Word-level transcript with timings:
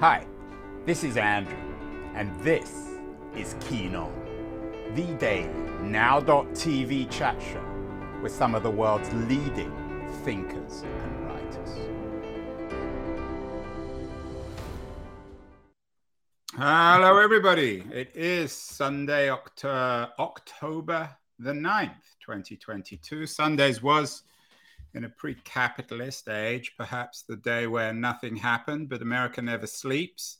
Hi, 0.00 0.26
this 0.84 1.04
is 1.04 1.16
Andrew, 1.16 1.56
and 2.16 2.34
this 2.40 2.90
is 3.36 3.54
Keen 3.60 3.94
On, 3.94 4.12
the 4.92 5.06
daily 5.18 5.48
now.tv 5.82 7.08
chat 7.12 7.40
show 7.40 7.64
with 8.20 8.32
some 8.32 8.56
of 8.56 8.64
the 8.64 8.70
world's 8.70 9.08
leading 9.28 9.72
thinkers 10.24 10.82
and 10.82 11.26
writers. 11.26 11.78
Hello, 16.56 17.18
everybody. 17.18 17.84
It 17.92 18.10
is 18.16 18.50
Sunday, 18.52 19.30
October 19.30 21.08
the 21.38 21.52
9th, 21.52 22.16
2022. 22.20 23.26
Sundays 23.26 23.80
was 23.80 24.24
in 24.94 25.04
a 25.04 25.08
pre 25.08 25.34
capitalist 25.34 26.28
age, 26.28 26.72
perhaps 26.76 27.22
the 27.22 27.36
day 27.36 27.66
where 27.66 27.92
nothing 27.92 28.36
happened, 28.36 28.88
but 28.88 29.02
America 29.02 29.42
never 29.42 29.66
sleeps. 29.66 30.38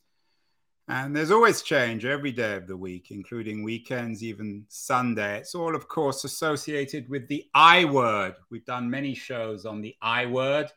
And 0.86 1.16
there's 1.16 1.30
always 1.30 1.62
change 1.62 2.04
every 2.04 2.32
day 2.32 2.56
of 2.56 2.66
the 2.66 2.76
week, 2.76 3.10
including 3.10 3.62
weekends, 3.64 4.22
even 4.22 4.66
Sunday. 4.68 5.38
It's 5.38 5.54
all, 5.54 5.74
of 5.74 5.88
course, 5.88 6.24
associated 6.24 7.08
with 7.08 7.26
the 7.26 7.44
I 7.54 7.86
word. 7.86 8.34
We've 8.50 8.66
done 8.66 8.90
many 8.90 9.14
shows 9.14 9.64
on 9.64 9.80
the 9.80 9.96
I 10.02 10.26
word 10.26 10.70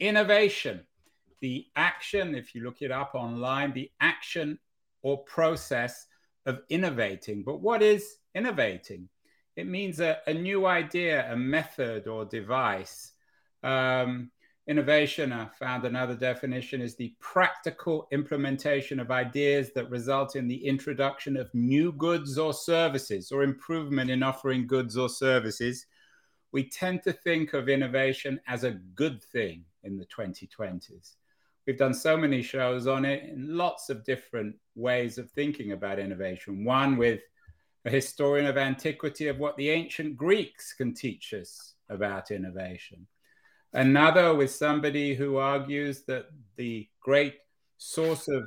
innovation, 0.00 0.84
the 1.40 1.64
action, 1.76 2.34
if 2.34 2.56
you 2.56 2.64
look 2.64 2.82
it 2.82 2.90
up 2.90 3.12
online, 3.14 3.72
the 3.72 3.90
action 4.00 4.58
or 5.02 5.22
process 5.24 6.06
of 6.44 6.60
innovating. 6.68 7.44
But 7.44 7.60
what 7.60 7.82
is 7.82 8.16
innovating? 8.34 9.08
It 9.54 9.68
means 9.68 10.00
a, 10.00 10.18
a 10.26 10.34
new 10.34 10.66
idea, 10.66 11.30
a 11.30 11.36
method 11.36 12.08
or 12.08 12.24
device 12.24 13.11
um, 13.62 14.30
innovation, 14.66 15.32
I 15.32 15.46
found 15.58 15.84
another 15.84 16.14
definition, 16.14 16.80
is 16.80 16.96
the 16.96 17.14
practical 17.20 18.06
implementation 18.12 19.00
of 19.00 19.10
ideas 19.10 19.70
that 19.74 19.90
result 19.90 20.36
in 20.36 20.48
the 20.48 20.66
introduction 20.66 21.36
of 21.36 21.52
new 21.54 21.92
goods 21.92 22.38
or 22.38 22.52
services 22.52 23.32
or 23.32 23.42
improvement 23.42 24.10
in 24.10 24.22
offering 24.22 24.66
goods 24.66 24.96
or 24.96 25.08
services. 25.08 25.86
We 26.52 26.68
tend 26.68 27.02
to 27.04 27.12
think 27.12 27.54
of 27.54 27.68
innovation 27.68 28.40
as 28.46 28.64
a 28.64 28.72
good 28.72 29.22
thing 29.22 29.64
in 29.84 29.96
the 29.96 30.06
2020s. 30.06 31.14
We've 31.66 31.78
done 31.78 31.94
so 31.94 32.16
many 32.16 32.42
shows 32.42 32.86
on 32.86 33.04
it 33.04 33.24
in 33.24 33.56
lots 33.56 33.88
of 33.88 34.04
different 34.04 34.56
ways 34.74 35.16
of 35.18 35.30
thinking 35.30 35.72
about 35.72 35.98
innovation. 35.98 36.64
One 36.64 36.96
with 36.96 37.20
a 37.84 37.90
historian 37.90 38.46
of 38.46 38.56
antiquity 38.56 39.28
of 39.28 39.38
what 39.38 39.56
the 39.56 39.70
ancient 39.70 40.16
Greeks 40.16 40.72
can 40.72 40.94
teach 40.94 41.32
us 41.32 41.74
about 41.88 42.30
innovation 42.30 43.06
Another 43.72 44.34
with 44.34 44.50
somebody 44.50 45.14
who 45.14 45.38
argues 45.38 46.02
that 46.04 46.26
the 46.56 46.86
great 47.00 47.36
source 47.78 48.28
of 48.28 48.44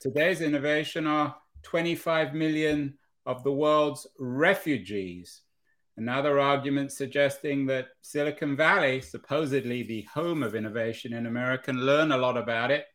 today's 0.00 0.40
innovation 0.40 1.06
are 1.06 1.34
25 1.64 2.32
million 2.34 2.96
of 3.26 3.42
the 3.42 3.52
world's 3.52 4.06
refugees. 4.18 5.42
Another 5.96 6.38
argument 6.38 6.92
suggesting 6.92 7.66
that 7.66 7.88
Silicon 8.00 8.56
Valley, 8.56 9.00
supposedly 9.00 9.82
the 9.82 10.02
home 10.14 10.42
of 10.42 10.54
innovation 10.54 11.12
in 11.12 11.26
America, 11.26 11.64
can 11.64 11.80
learn 11.80 12.12
a 12.12 12.16
lot 12.16 12.36
about 12.36 12.70
it 12.70 12.86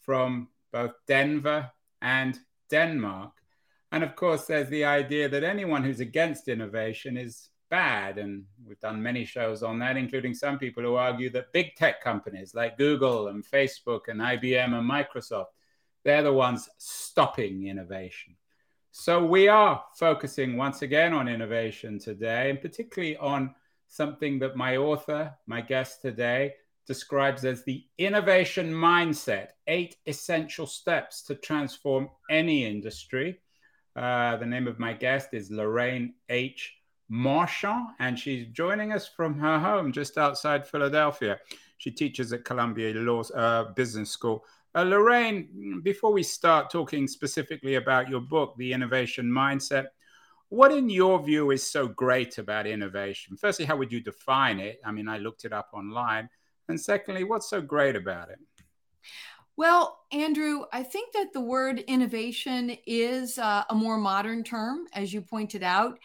from 0.00 0.48
both 0.72 0.92
Denver 1.06 1.70
and 2.02 2.38
Denmark. 2.70 3.32
And 3.92 4.02
of 4.02 4.16
course, 4.16 4.46
there's 4.46 4.68
the 4.68 4.84
idea 4.84 5.28
that 5.28 5.44
anyone 5.44 5.84
who's 5.84 6.00
against 6.00 6.48
innovation 6.48 7.16
is 7.16 7.50
bad. 7.74 8.18
And 8.18 8.44
we've 8.64 8.78
done 8.78 9.02
many 9.02 9.24
shows 9.24 9.64
on 9.64 9.80
that, 9.80 9.96
including 9.96 10.32
some 10.32 10.60
people 10.60 10.84
who 10.84 10.94
argue 10.94 11.28
that 11.30 11.52
big 11.52 11.74
tech 11.74 12.00
companies 12.00 12.54
like 12.54 12.78
Google 12.78 13.26
and 13.26 13.44
Facebook 13.44 14.02
and 14.06 14.20
IBM 14.20 14.78
and 14.78 14.88
Microsoft, 14.88 15.46
they're 16.04 16.22
the 16.22 16.32
ones 16.32 16.68
stopping 16.78 17.66
innovation. 17.66 18.36
So 18.92 19.24
we 19.24 19.48
are 19.48 19.82
focusing 19.96 20.56
once 20.56 20.82
again 20.82 21.12
on 21.12 21.26
innovation 21.26 21.98
today, 21.98 22.50
and 22.50 22.60
particularly 22.60 23.16
on 23.16 23.52
something 23.88 24.38
that 24.38 24.54
my 24.54 24.76
author, 24.76 25.34
my 25.48 25.60
guest 25.60 26.00
today, 26.00 26.54
describes 26.86 27.44
as 27.44 27.64
the 27.64 27.84
innovation 27.98 28.72
mindset 28.72 29.48
eight 29.66 29.96
essential 30.06 30.68
steps 30.68 31.22
to 31.22 31.34
transform 31.34 32.08
any 32.30 32.66
industry. 32.66 33.40
Uh, 33.96 34.36
the 34.36 34.46
name 34.46 34.68
of 34.68 34.78
my 34.78 34.92
guest 34.92 35.30
is 35.32 35.50
Lorraine 35.50 36.14
H. 36.28 36.76
Marchand, 37.08 37.88
and 37.98 38.18
she's 38.18 38.46
joining 38.48 38.92
us 38.92 39.06
from 39.06 39.38
her 39.38 39.58
home 39.58 39.92
just 39.92 40.18
outside 40.18 40.66
Philadelphia. 40.66 41.38
She 41.78 41.90
teaches 41.90 42.32
at 42.32 42.44
Columbia 42.44 42.94
Law 42.94 43.22
uh, 43.34 43.72
Business 43.72 44.10
School. 44.10 44.44
Uh, 44.74 44.82
Lorraine, 44.82 45.80
before 45.82 46.12
we 46.12 46.22
start 46.22 46.70
talking 46.70 47.06
specifically 47.06 47.76
about 47.76 48.08
your 48.08 48.20
book, 48.20 48.54
The 48.56 48.72
Innovation 48.72 49.26
Mindset, 49.26 49.86
what 50.48 50.72
in 50.72 50.88
your 50.88 51.22
view 51.22 51.50
is 51.50 51.68
so 51.68 51.86
great 51.88 52.38
about 52.38 52.66
innovation? 52.66 53.36
Firstly, 53.36 53.64
how 53.64 53.76
would 53.76 53.92
you 53.92 54.00
define 54.00 54.60
it? 54.60 54.80
I 54.84 54.92
mean, 54.92 55.08
I 55.08 55.18
looked 55.18 55.44
it 55.44 55.52
up 55.52 55.70
online. 55.72 56.28
And 56.68 56.80
secondly, 56.80 57.24
what's 57.24 57.50
so 57.50 57.60
great 57.60 57.96
about 57.96 58.30
it? 58.30 58.38
Well, 59.56 60.00
Andrew, 60.10 60.64
I 60.72 60.82
think 60.82 61.12
that 61.12 61.32
the 61.32 61.40
word 61.40 61.78
innovation 61.80 62.76
is 62.86 63.38
uh, 63.38 63.64
a 63.70 63.74
more 63.74 63.98
modern 63.98 64.42
term, 64.42 64.86
as 64.92 65.12
you 65.12 65.20
pointed 65.20 65.62
out 65.62 65.98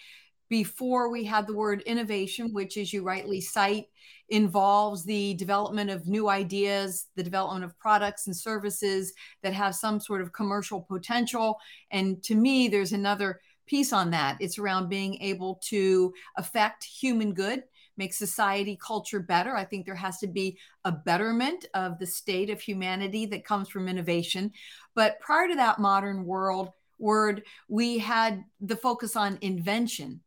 before 0.49 1.09
we 1.09 1.23
had 1.23 1.47
the 1.47 1.53
word 1.53 1.81
innovation, 1.83 2.53
which, 2.53 2.77
as 2.77 2.91
you 2.91 3.03
rightly 3.03 3.39
cite, 3.39 3.85
involves 4.29 5.03
the 5.03 5.35
development 5.35 5.89
of 5.89 6.07
new 6.07 6.29
ideas, 6.29 7.07
the 7.15 7.23
development 7.23 7.63
of 7.63 7.77
products 7.79 8.27
and 8.27 8.35
services 8.35 9.13
that 9.43 9.53
have 9.53 9.75
some 9.75 9.99
sort 9.99 10.21
of 10.21 10.33
commercial 10.33 10.81
potential. 10.81 11.59
And 11.91 12.21
to 12.23 12.35
me, 12.35 12.67
there's 12.67 12.93
another 12.93 13.39
piece 13.65 13.93
on 13.93 14.09
that. 14.11 14.37
It's 14.39 14.57
around 14.57 14.89
being 14.89 15.21
able 15.21 15.59
to 15.65 16.13
affect 16.37 16.83
human 16.83 17.33
good, 17.33 17.63
make 17.97 18.13
society 18.13 18.77
culture 18.83 19.19
better. 19.19 19.55
I 19.55 19.65
think 19.65 19.85
there 19.85 19.95
has 19.95 20.17
to 20.19 20.27
be 20.27 20.57
a 20.85 20.91
betterment 20.91 21.65
of 21.75 21.99
the 21.99 22.07
state 22.07 22.49
of 22.49 22.59
humanity 22.59 23.27
that 23.27 23.45
comes 23.45 23.69
from 23.69 23.87
innovation. 23.87 24.51
But 24.95 25.19
prior 25.19 25.47
to 25.47 25.55
that 25.55 25.79
modern 25.79 26.25
world, 26.25 26.69
word, 26.99 27.43
we 27.67 27.97
had 27.97 28.43
the 28.61 28.75
focus 28.75 29.15
on 29.15 29.37
invention 29.41 30.19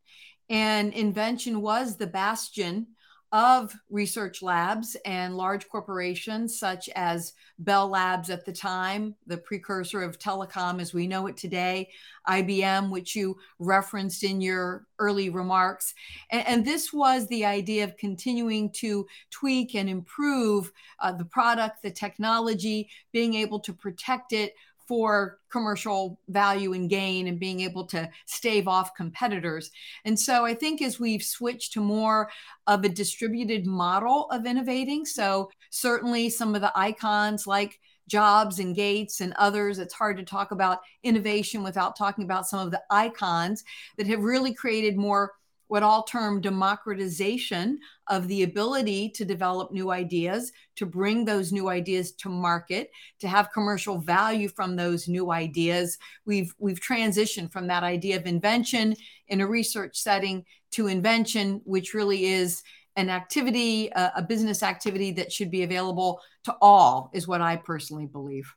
and 0.49 0.93
invention 0.93 1.61
was 1.61 1.97
the 1.97 2.07
bastion 2.07 2.87
of 3.33 3.75
research 3.89 4.43
labs 4.43 4.95
and 5.05 5.35
large 5.35 5.67
corporations 5.67 6.59
such 6.59 6.87
as 6.89 7.33
Bell 7.57 7.87
Labs 7.87 8.29
at 8.29 8.45
the 8.45 8.53
time, 8.53 9.15
the 9.25 9.37
precursor 9.37 10.03
of 10.03 10.19
telecom 10.19 10.79
as 10.79 10.93
we 10.93 11.07
know 11.07 11.25
it 11.25 11.35
today, 11.35 11.89
IBM, 12.29 12.91
which 12.91 13.15
you 13.15 13.35
referenced 13.57 14.23
in 14.23 14.39
your 14.39 14.85
early 14.99 15.31
remarks. 15.31 15.95
And, 16.29 16.45
and 16.47 16.65
this 16.65 16.93
was 16.93 17.27
the 17.27 17.43
idea 17.43 17.85
of 17.85 17.97
continuing 17.97 18.69
to 18.73 19.07
tweak 19.31 19.73
and 19.73 19.89
improve 19.89 20.71
uh, 20.99 21.11
the 21.11 21.25
product, 21.25 21.81
the 21.81 21.89
technology, 21.89 22.87
being 23.11 23.33
able 23.33 23.59
to 23.61 23.73
protect 23.73 24.33
it 24.33 24.53
for 24.93 25.39
commercial 25.49 26.19
value 26.27 26.73
and 26.73 26.87
gain 26.87 27.25
and 27.27 27.39
being 27.39 27.61
able 27.61 27.83
to 27.83 28.07
stave 28.27 28.67
off 28.67 28.93
competitors. 28.93 29.71
And 30.05 30.19
so 30.19 30.45
I 30.45 30.53
think 30.53 30.83
as 30.83 30.99
we've 30.99 31.23
switched 31.23 31.73
to 31.73 31.81
more 31.81 32.29
of 32.67 32.83
a 32.83 32.89
distributed 32.89 33.65
model 33.65 34.29
of 34.29 34.45
innovating, 34.45 35.03
so 35.07 35.49
certainly 35.71 36.29
some 36.29 36.53
of 36.53 36.61
the 36.61 36.71
icons 36.75 37.47
like 37.47 37.79
Jobs 38.07 38.59
and 38.59 38.75
Gates 38.75 39.19
and 39.19 39.33
others, 39.39 39.79
it's 39.79 39.95
hard 39.95 40.17
to 40.17 40.23
talk 40.23 40.51
about 40.51 40.81
innovation 41.01 41.63
without 41.63 41.95
talking 41.95 42.23
about 42.23 42.47
some 42.47 42.59
of 42.59 42.69
the 42.69 42.83
icons 42.91 43.63
that 43.97 44.05
have 44.05 44.21
really 44.21 44.53
created 44.53 44.95
more 44.95 45.31
what 45.73 45.81
I'll 45.81 46.03
term 46.03 46.39
democratization 46.39 47.79
of 48.07 48.27
the 48.27 48.43
ability 48.43 49.09
to 49.09 49.25
develop 49.25 49.71
new 49.71 49.89
ideas, 49.89 50.51
to 50.75 50.85
bring 50.85 51.25
those 51.25 51.51
new 51.51 51.67
ideas 51.67 52.11
to 52.17 52.29
market, 52.29 52.91
to 53.21 53.27
have 53.27 53.51
commercial 53.51 53.97
value 53.97 54.49
from 54.49 54.75
those 54.75 55.07
new 55.07 55.31
ideas. 55.31 55.97
We've 56.27 56.53
we've 56.59 56.79
transitioned 56.79 57.51
from 57.51 57.65
that 57.69 57.81
idea 57.81 58.17
of 58.17 58.27
invention 58.27 58.95
in 59.29 59.41
a 59.41 59.47
research 59.47 59.97
setting 59.97 60.45
to 60.73 60.85
invention, 60.85 61.59
which 61.63 61.95
really 61.95 62.25
is 62.25 62.61
an 62.95 63.09
activity, 63.09 63.89
a, 63.95 64.11
a 64.17 64.21
business 64.21 64.61
activity 64.61 65.09
that 65.13 65.31
should 65.31 65.49
be 65.49 65.63
available 65.63 66.21
to 66.43 66.55
all, 66.61 67.09
is 67.15 67.27
what 67.27 67.41
I 67.41 67.55
personally 67.55 68.05
believe 68.05 68.53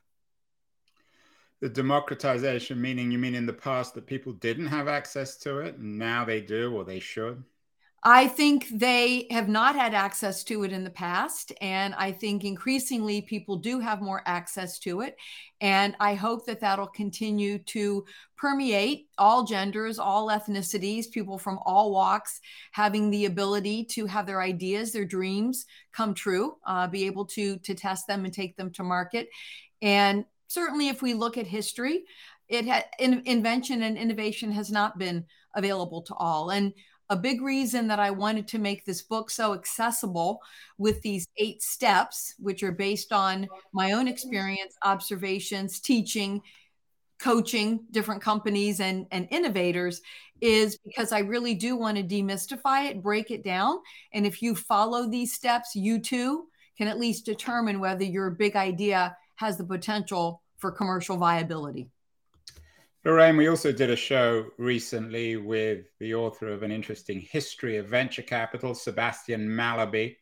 the 1.61 1.69
democratization 1.69 2.79
meaning 2.79 3.11
you 3.11 3.17
mean 3.17 3.35
in 3.35 3.45
the 3.45 3.53
past 3.53 3.93
that 3.93 4.05
people 4.05 4.33
didn't 4.33 4.67
have 4.67 4.87
access 4.87 5.37
to 5.37 5.59
it 5.59 5.77
and 5.77 5.97
now 5.97 6.23
they 6.23 6.41
do 6.41 6.73
or 6.75 6.83
they 6.83 6.99
should 6.99 7.43
I 8.03 8.27
think 8.27 8.67
they 8.71 9.27
have 9.31 9.49
not 9.49 9.75
had 9.75 9.93
access 9.93 10.43
to 10.45 10.63
it 10.63 10.71
in 10.71 10.83
the 10.83 10.89
past. 10.89 11.51
And 11.59 11.95
I 11.95 12.11
think 12.11 12.43
increasingly 12.43 13.21
people 13.21 13.57
do 13.57 13.79
have 13.79 14.01
more 14.01 14.21
access 14.25 14.77
to 14.79 15.01
it. 15.01 15.17
And 15.59 15.95
I 15.99 16.13
hope 16.13 16.45
that 16.45 16.59
that'll 16.59 16.87
continue 16.87 17.57
to 17.59 18.05
permeate 18.37 19.07
all 19.17 19.43
genders, 19.43 19.97
all 19.97 20.27
ethnicities, 20.27 21.11
people 21.11 21.39
from 21.39 21.59
all 21.65 21.91
walks, 21.91 22.39
having 22.71 23.09
the 23.09 23.25
ability 23.25 23.83
to 23.85 24.05
have 24.05 24.27
their 24.27 24.41
ideas, 24.41 24.93
their 24.93 25.03
dreams 25.03 25.65
come 25.91 26.13
true, 26.13 26.55
uh, 26.65 26.87
be 26.87 27.07
able 27.07 27.25
to, 27.25 27.57
to 27.57 27.73
test 27.73 28.05
them 28.07 28.25
and 28.25 28.33
take 28.33 28.55
them 28.55 28.71
to 28.73 28.83
market. 28.83 29.27
And 29.81 30.23
certainly, 30.47 30.87
if 30.89 31.01
we 31.01 31.13
look 31.13 31.37
at 31.37 31.47
history, 31.47 32.05
it 32.47 32.65
had 32.65 32.85
in, 32.99 33.21
invention 33.25 33.83
and 33.83 33.97
innovation 33.97 34.51
has 34.51 34.71
not 34.71 34.97
been 34.97 35.25
available 35.55 36.01
to 36.03 36.15
all. 36.15 36.51
And 36.51 36.73
a 37.09 37.15
big 37.15 37.41
reason 37.41 37.87
that 37.87 37.99
I 37.99 38.11
wanted 38.11 38.47
to 38.49 38.59
make 38.59 38.83
this 38.83 39.01
book 39.01 39.29
so 39.29 39.53
accessible 39.53 40.41
with 40.77 41.01
these 41.01 41.27
eight 41.37 41.61
steps, 41.61 42.35
which 42.37 42.63
are 42.63 42.71
based 42.71 43.13
on 43.13 43.47
my 43.73 43.93
own 43.93 44.07
experience, 44.07 44.75
observations, 44.83 45.79
teaching, 45.79 46.41
coaching 47.19 47.85
different 47.91 48.21
companies 48.21 48.79
and, 48.81 49.07
and 49.11 49.27
innovators, 49.31 50.01
is 50.41 50.77
because 50.85 51.11
I 51.11 51.19
really 51.19 51.55
do 51.55 51.75
want 51.75 51.97
to 51.97 52.03
demystify 52.03 52.89
it, 52.89 53.01
break 53.01 53.31
it 53.31 53.43
down. 53.43 53.79
And 54.13 54.25
if 54.25 54.41
you 54.41 54.53
follow 54.53 55.09
these 55.09 55.33
steps, 55.33 55.75
you 55.75 55.99
too 55.99 56.47
can 56.77 56.87
at 56.87 56.99
least 56.99 57.25
determine 57.25 57.79
whether 57.79 58.03
your 58.03 58.29
big 58.29 58.55
idea 58.55 59.15
has 59.37 59.57
the 59.57 59.63
potential 59.63 60.41
for 60.57 60.71
commercial 60.71 61.17
viability. 61.17 61.89
Lorraine, 63.05 63.37
we 63.37 63.47
also 63.47 63.71
did 63.71 63.89
a 63.89 63.95
show 63.95 64.47
recently 64.57 65.37
with 65.37 65.85
the 65.99 66.13
author 66.13 66.49
of 66.49 66.63
an 66.63 66.71
interesting 66.71 67.21
history 67.21 67.77
of 67.77 67.87
venture 67.87 68.21
capital, 68.21 68.75
Sebastian 68.75 69.47
Mallaby, 69.47 70.17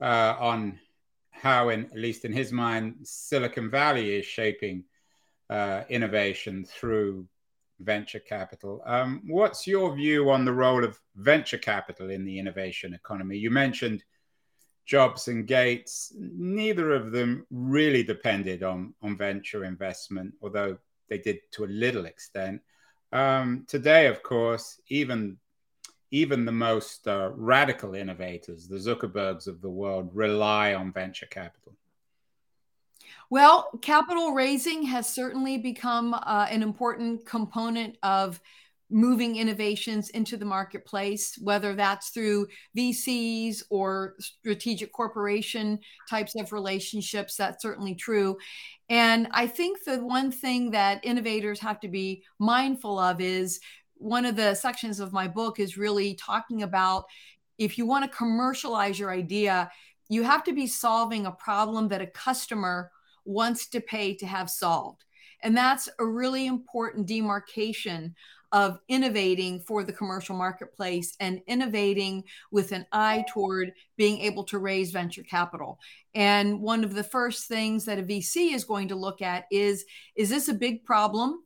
uh, 0.00 0.36
on 0.38 0.78
how, 1.30 1.70
in, 1.70 1.86
at 1.86 1.96
least 1.96 2.24
in 2.24 2.32
his 2.32 2.52
mind, 2.52 2.96
Silicon 3.02 3.70
Valley 3.70 4.16
is 4.16 4.26
shaping 4.26 4.84
uh, 5.48 5.84
innovation 5.88 6.64
through 6.64 7.26
venture 7.80 8.20
capital. 8.20 8.82
Um, 8.84 9.22
what's 9.26 9.66
your 9.66 9.94
view 9.94 10.30
on 10.30 10.44
the 10.44 10.52
role 10.52 10.84
of 10.84 11.00
venture 11.16 11.58
capital 11.58 12.10
in 12.10 12.24
the 12.24 12.38
innovation 12.38 12.94
economy? 12.94 13.38
You 13.38 13.50
mentioned 13.50 14.04
Jobs 14.84 15.28
and 15.28 15.46
Gates. 15.46 16.12
Neither 16.18 16.92
of 16.92 17.12
them 17.12 17.46
really 17.50 18.02
depended 18.02 18.62
on, 18.62 18.94
on 19.02 19.16
venture 19.16 19.64
investment, 19.64 20.34
although 20.42 20.76
they 21.08 21.18
did 21.18 21.38
to 21.52 21.64
a 21.64 21.66
little 21.66 22.06
extent. 22.06 22.60
Um, 23.12 23.64
today, 23.68 24.06
of 24.06 24.22
course, 24.22 24.80
even 24.88 25.38
even 26.12 26.44
the 26.44 26.52
most 26.52 27.08
uh, 27.08 27.30
radical 27.34 27.94
innovators, 27.94 28.68
the 28.68 28.76
Zuckerbergs 28.76 29.46
of 29.46 29.62
the 29.62 29.70
world, 29.70 30.10
rely 30.12 30.74
on 30.74 30.92
venture 30.92 31.24
capital. 31.24 31.72
Well, 33.30 33.70
capital 33.80 34.32
raising 34.32 34.82
has 34.82 35.08
certainly 35.08 35.56
become 35.56 36.12
uh, 36.12 36.46
an 36.50 36.62
important 36.62 37.24
component 37.24 37.96
of 38.02 38.42
moving 38.92 39.36
innovations 39.36 40.10
into 40.10 40.36
the 40.36 40.44
marketplace, 40.44 41.38
whether 41.40 41.74
that's 41.74 42.10
through 42.10 42.46
VCs 42.76 43.62
or 43.70 44.14
strategic 44.20 44.92
corporation 44.92 45.78
types 46.08 46.34
of 46.36 46.52
relationships. 46.52 47.36
That's 47.36 47.62
certainly 47.62 47.94
true. 47.94 48.36
And 48.88 49.28
I 49.32 49.46
think 49.46 49.82
the 49.84 50.04
one 50.04 50.30
thing 50.30 50.70
that 50.72 51.04
innovators 51.04 51.58
have 51.60 51.80
to 51.80 51.88
be 51.88 52.22
mindful 52.38 52.98
of 52.98 53.20
is 53.20 53.60
one 53.94 54.26
of 54.26 54.36
the 54.36 54.54
sections 54.54 55.00
of 55.00 55.12
my 55.12 55.26
book 55.26 55.58
is 55.58 55.78
really 55.78 56.14
talking 56.14 56.62
about 56.62 57.04
if 57.58 57.78
you 57.78 57.86
want 57.86 58.04
to 58.04 58.16
commercialize 58.16 58.98
your 58.98 59.10
idea, 59.10 59.70
you 60.08 60.22
have 60.22 60.44
to 60.44 60.52
be 60.52 60.66
solving 60.66 61.26
a 61.26 61.32
problem 61.32 61.88
that 61.88 62.02
a 62.02 62.06
customer 62.06 62.90
wants 63.24 63.68
to 63.68 63.80
pay 63.80 64.14
to 64.16 64.26
have 64.26 64.50
solved. 64.50 65.04
And 65.42 65.56
that's 65.56 65.88
a 65.98 66.04
really 66.04 66.46
important 66.46 67.06
demarcation 67.06 68.14
of 68.52 68.78
innovating 68.88 69.60
for 69.60 69.82
the 69.82 69.92
commercial 69.92 70.36
marketplace 70.36 71.16
and 71.20 71.40
innovating 71.46 72.22
with 72.50 72.72
an 72.72 72.86
eye 72.92 73.24
toward 73.28 73.72
being 73.96 74.20
able 74.20 74.44
to 74.44 74.58
raise 74.58 74.90
venture 74.90 75.22
capital. 75.22 75.78
And 76.14 76.60
one 76.60 76.84
of 76.84 76.94
the 76.94 77.04
first 77.04 77.48
things 77.48 77.86
that 77.86 77.98
a 77.98 78.02
VC 78.02 78.54
is 78.54 78.64
going 78.64 78.88
to 78.88 78.94
look 78.94 79.22
at 79.22 79.44
is 79.50 79.84
is 80.14 80.28
this 80.28 80.48
a 80.48 80.54
big 80.54 80.84
problem? 80.84 81.42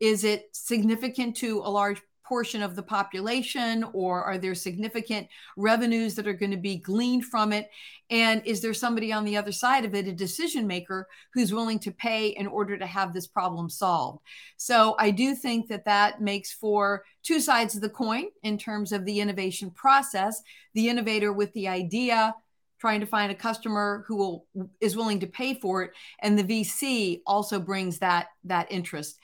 Is 0.00 0.24
it 0.24 0.44
significant 0.52 1.36
to 1.38 1.60
a 1.64 1.70
large 1.70 2.00
portion 2.30 2.62
of 2.62 2.76
the 2.76 2.82
population 2.82 3.84
or 3.92 4.22
are 4.22 4.38
there 4.38 4.54
significant 4.54 5.26
revenues 5.56 6.14
that 6.14 6.28
are 6.28 6.32
going 6.32 6.52
to 6.52 6.56
be 6.56 6.76
gleaned 6.76 7.24
from 7.24 7.52
it? 7.52 7.68
And 8.08 8.40
is 8.46 8.60
there 8.60 8.72
somebody 8.72 9.12
on 9.12 9.24
the 9.24 9.36
other 9.36 9.50
side 9.50 9.84
of 9.84 9.96
it 9.96 10.06
a 10.06 10.12
decision 10.12 10.64
maker 10.64 11.08
who's 11.34 11.52
willing 11.52 11.80
to 11.80 11.90
pay 11.90 12.28
in 12.28 12.46
order 12.46 12.78
to 12.78 12.86
have 12.86 13.12
this 13.12 13.26
problem 13.26 13.68
solved? 13.68 14.20
So 14.56 14.94
i 15.00 15.10
do 15.10 15.34
think 15.34 15.66
that 15.68 15.86
that 15.86 16.20
makes 16.20 16.52
for 16.52 17.04
two 17.24 17.40
sides 17.40 17.74
of 17.74 17.80
the 17.80 17.88
coin 17.88 18.26
in 18.44 18.56
terms 18.56 18.92
of 18.92 19.04
the 19.04 19.18
innovation 19.18 19.72
process. 19.72 20.40
The 20.74 20.88
innovator 20.88 21.32
with 21.32 21.52
the 21.54 21.66
idea 21.66 22.32
trying 22.80 23.00
to 23.00 23.06
find 23.06 23.32
a 23.32 23.34
customer 23.48 24.04
who 24.06 24.16
will 24.16 24.46
is 24.80 24.96
willing 24.96 25.18
to 25.20 25.26
pay 25.26 25.54
for 25.54 25.82
it 25.82 25.90
and 26.22 26.38
the 26.38 26.44
vc 26.44 27.20
also 27.26 27.58
brings 27.58 27.98
that 27.98 28.28
that 28.44 28.70
interest. 28.70 29.18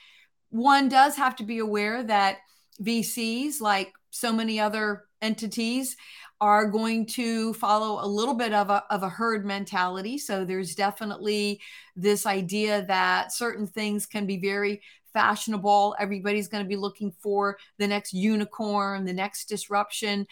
One 0.50 0.88
does 0.88 1.16
have 1.16 1.36
to 1.36 1.44
be 1.44 1.58
aware 1.58 2.02
that 2.02 2.38
VCs, 2.82 3.60
like 3.60 3.92
so 4.10 4.32
many 4.32 4.60
other 4.60 5.04
entities, 5.22 5.96
are 6.40 6.66
going 6.66 7.06
to 7.06 7.54
follow 7.54 8.04
a 8.04 8.06
little 8.06 8.34
bit 8.34 8.52
of 8.52 8.68
a, 8.68 8.84
of 8.90 9.02
a 9.02 9.08
herd 9.08 9.46
mentality. 9.46 10.18
So 10.18 10.44
there's 10.44 10.74
definitely 10.74 11.60
this 11.94 12.26
idea 12.26 12.84
that 12.86 13.32
certain 13.32 13.66
things 13.66 14.04
can 14.04 14.26
be 14.26 14.36
very 14.36 14.82
fashionable. 15.14 15.96
Everybody's 15.98 16.48
going 16.48 16.62
to 16.62 16.68
be 16.68 16.76
looking 16.76 17.10
for 17.20 17.56
the 17.78 17.86
next 17.86 18.12
unicorn, 18.12 19.06
the 19.06 19.14
next 19.14 19.46
disruption. 19.48 20.26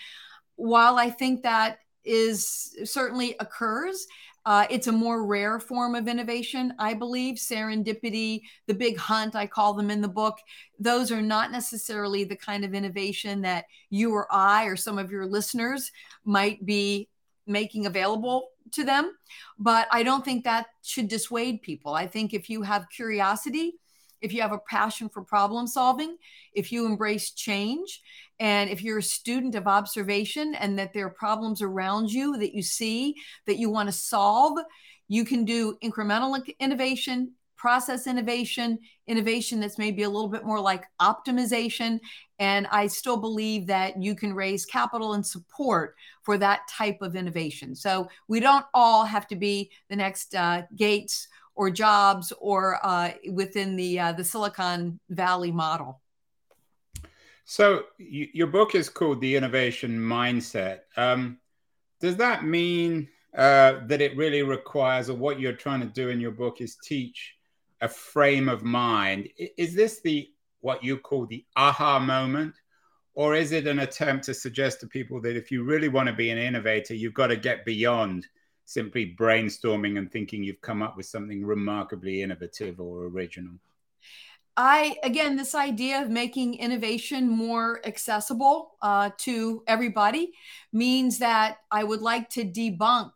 While 0.57 0.97
I 0.97 1.09
think 1.09 1.43
that 1.43 1.79
is 2.05 2.77
certainly 2.85 3.35
occurs, 3.41 4.07
uh, 4.47 4.67
it's 4.69 4.87
a 4.87 4.93
more 4.93 5.25
rare 5.25 5.59
form 5.59 5.95
of 5.95 6.07
innovation, 6.07 6.75
I 6.79 6.95
believe. 6.95 7.37
Serendipity, 7.37 8.43
the 8.67 8.75
big 8.75 8.99
hunt, 8.99 9.35
I 9.35 9.47
call 9.47 9.75
them 9.75 9.91
in 9.91 10.01
the 10.01 10.09
book. 10.09 10.39
Those 10.79 11.11
are 11.11 11.23
not 11.23 11.51
necessarily 11.51 12.25
the 12.25 12.37
kind 12.37 12.65
of 12.65 12.75
innovation 12.75 13.41
that 13.43 13.65
you 13.89 14.13
or 14.13 14.27
I 14.31 14.65
or 14.65 14.77
some 14.77 14.99
of 14.99 15.11
your 15.11 15.27
listeners 15.27 15.91
might 16.25 16.65
be 16.65 17.09
making 17.47 17.87
available 17.87 18.51
to 18.73 18.85
them. 18.85 19.13
But 19.59 19.89
I 19.91 20.03
don't 20.03 20.25
think 20.25 20.45
that 20.45 20.67
should 20.83 21.09
dissuade 21.09 21.63
people. 21.63 21.95
I 21.95 22.07
think 22.07 22.35
if 22.35 22.51
you 22.51 22.63
have 22.63 22.89
curiosity, 22.91 23.75
if 24.25 24.33
you 24.33 24.41
have 24.41 24.53
a 24.53 24.59
passion 24.59 25.09
for 25.09 25.23
problem 25.23 25.67
solving, 25.67 26.17
if 26.55 26.73
you 26.73 26.87
embrace 26.87 27.31
change, 27.31 28.01
and 28.41 28.71
if 28.71 28.83
you're 28.83 28.99
a 28.99 29.03
student 29.03 29.55
of 29.55 29.67
observation 29.67 30.55
and 30.55 30.79
that 30.79 30.93
there 30.93 31.07
are 31.07 31.11
problems 31.11 31.63
around 31.63 32.11
you 32.11 32.37
that 32.39 32.55
you 32.55 32.63
see 32.63 33.15
that 33.47 33.59
you 33.59 33.71
want 33.71 33.89
to 33.89 33.93
solve, 33.93 34.59
you 35.09 35.25
can 35.25 35.45
do 35.45 35.77
incremental 35.85 36.43
innovation, 36.59 37.33
process 37.57 38.07
innovation, 38.07 38.79
innovation 39.07 39.61
that's 39.61 39.79
maybe 39.79 40.03
a 40.03 40.09
little 40.09 40.29
bit 40.29 40.45
more 40.45 40.61
like 40.61 40.85
optimization. 41.01 42.01
And 42.39 42.67
I 42.71 42.87
still 42.87 43.19
believe 43.19 43.67
that 43.67 44.03
you 44.03 44.15
can 44.15 44.35
raise 44.35 44.65
capital 44.65 45.13
and 45.13 45.25
support 45.25 45.95
for 46.23 46.39
that 46.39 46.67
type 46.69 46.99
of 47.03 47.15
innovation. 47.15 47.75
So 47.75 48.09
we 48.27 48.41
don't 48.41 48.65
all 48.75 49.05
have 49.05 49.27
to 49.29 49.37
be 49.37 49.71
the 49.89 49.97
next 49.97 50.35
uh, 50.35 50.63
Gates 50.75 51.29
or 51.55 51.71
Jobs 51.71 52.33
or 52.39 52.79
uh, 52.83 53.13
within 53.33 53.77
the 53.77 53.99
uh, 53.99 54.13
the 54.13 54.25
Silicon 54.25 54.99
Valley 55.09 55.53
model. 55.53 56.01
So 57.45 57.85
your 57.99 58.47
book 58.47 58.75
is 58.75 58.89
called 58.89 59.21
The 59.21 59.37
Innovation 59.37 59.99
Mindset. 59.99 60.81
Um, 60.97 61.39
does 62.01 62.17
that 62.17 62.45
mean 62.45 63.09
uh, 63.37 63.81
that 63.87 64.01
it 64.01 64.17
really 64.17 64.43
requires, 64.43 65.11
or 65.11 65.17
what 65.17 65.39
you're 65.39 65.53
trying 65.53 65.81
to 65.81 65.87
do 65.87 66.09
in 66.09 66.21
your 66.21 66.31
book 66.31 66.61
is 66.61 66.77
teach 66.83 67.35
a 67.81 67.89
frame 67.89 68.49
of 68.49 68.63
mind? 68.63 69.29
Is 69.37 69.75
this 69.75 70.01
the 70.01 70.29
what 70.61 70.83
you 70.83 70.97
call 70.97 71.27
the 71.27 71.45
aha 71.57 71.99
moment? 71.99 72.55
Or 73.17 73.37
is 73.37 73.53
it 73.53 73.67
an 73.67 73.81
attempt 73.81 74.25
to 74.25 74.35
suggest 74.35 74.81
to 74.81 74.89
people 74.89 75.21
that 75.21 75.37
if 75.37 75.51
you 75.51 75.63
really 75.63 75.89
want 75.89 76.09
to 76.09 76.15
be 76.15 76.31
an 76.31 76.39
innovator, 76.39 76.95
you've 76.95 77.15
got 77.15 77.29
to 77.29 77.37
get 77.37 77.65
beyond 77.65 78.27
simply 78.65 79.15
brainstorming 79.19 79.99
and 79.99 80.11
thinking 80.11 80.43
you've 80.43 80.61
come 80.61 80.83
up 80.83 80.97
with 80.97 81.07
something 81.07 81.45
remarkably 81.45 82.23
innovative 82.23 82.81
or 82.81 83.05
original? 83.07 83.55
I, 84.57 84.97
again, 85.03 85.37
this 85.37 85.55
idea 85.55 86.01
of 86.01 86.11
making 86.11 86.55
innovation 86.55 87.29
more 87.29 87.85
accessible 87.85 88.77
uh, 88.81 89.11
to 89.19 89.65
everybody 89.67 90.33
means 90.73 91.19
that 91.19 91.59
I 91.71 91.83
would 91.83 92.03
like 92.03 92.31
to 92.31 92.45
debunk 92.45 93.11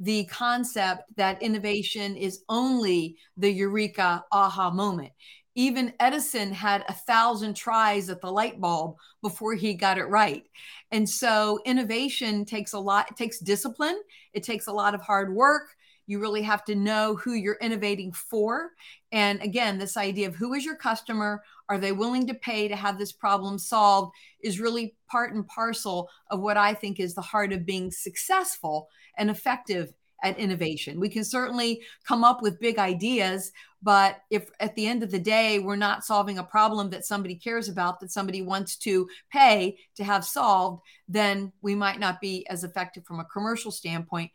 the 0.00 0.26
concept 0.26 1.16
that 1.16 1.42
innovation 1.42 2.14
is 2.14 2.44
only 2.48 3.16
the 3.36 3.50
eureka 3.50 4.24
aha 4.30 4.70
moment. 4.70 5.10
Even 5.58 5.92
Edison 5.98 6.52
had 6.52 6.84
a 6.86 6.92
thousand 6.92 7.54
tries 7.54 8.08
at 8.10 8.20
the 8.20 8.30
light 8.30 8.60
bulb 8.60 8.94
before 9.22 9.54
he 9.54 9.74
got 9.74 9.98
it 9.98 10.04
right. 10.04 10.44
And 10.92 11.10
so 11.10 11.58
innovation 11.64 12.44
takes 12.44 12.74
a 12.74 12.78
lot, 12.78 13.10
it 13.10 13.16
takes 13.16 13.40
discipline, 13.40 14.00
it 14.32 14.44
takes 14.44 14.68
a 14.68 14.72
lot 14.72 14.94
of 14.94 15.02
hard 15.02 15.34
work. 15.34 15.74
You 16.06 16.20
really 16.20 16.42
have 16.42 16.64
to 16.66 16.76
know 16.76 17.16
who 17.16 17.32
you're 17.32 17.58
innovating 17.60 18.12
for. 18.12 18.70
And 19.10 19.42
again, 19.42 19.78
this 19.78 19.96
idea 19.96 20.28
of 20.28 20.36
who 20.36 20.54
is 20.54 20.64
your 20.64 20.76
customer? 20.76 21.42
Are 21.68 21.78
they 21.78 21.90
willing 21.90 22.28
to 22.28 22.34
pay 22.34 22.68
to 22.68 22.76
have 22.76 22.96
this 22.96 23.10
problem 23.10 23.58
solved 23.58 24.14
is 24.40 24.60
really 24.60 24.94
part 25.10 25.34
and 25.34 25.44
parcel 25.44 26.08
of 26.30 26.38
what 26.38 26.56
I 26.56 26.72
think 26.72 27.00
is 27.00 27.16
the 27.16 27.20
heart 27.20 27.52
of 27.52 27.66
being 27.66 27.90
successful 27.90 28.88
and 29.18 29.28
effective 29.28 29.92
at 30.22 30.38
innovation. 30.38 31.00
We 31.00 31.08
can 31.08 31.24
certainly 31.24 31.82
come 32.06 32.24
up 32.24 32.42
with 32.42 32.60
big 32.60 32.78
ideas, 32.78 33.52
but 33.82 34.20
if 34.30 34.50
at 34.58 34.74
the 34.74 34.86
end 34.86 35.02
of 35.02 35.10
the 35.10 35.18
day 35.18 35.58
we're 35.58 35.76
not 35.76 36.04
solving 36.04 36.38
a 36.38 36.44
problem 36.44 36.90
that 36.90 37.04
somebody 37.04 37.36
cares 37.36 37.68
about, 37.68 38.00
that 38.00 38.10
somebody 38.10 38.42
wants 38.42 38.76
to 38.78 39.08
pay 39.32 39.78
to 39.96 40.04
have 40.04 40.24
solved, 40.24 40.82
then 41.08 41.52
we 41.62 41.74
might 41.74 42.00
not 42.00 42.20
be 42.20 42.46
as 42.48 42.64
effective 42.64 43.04
from 43.04 43.20
a 43.20 43.24
commercial 43.26 43.70
standpoint. 43.70 44.30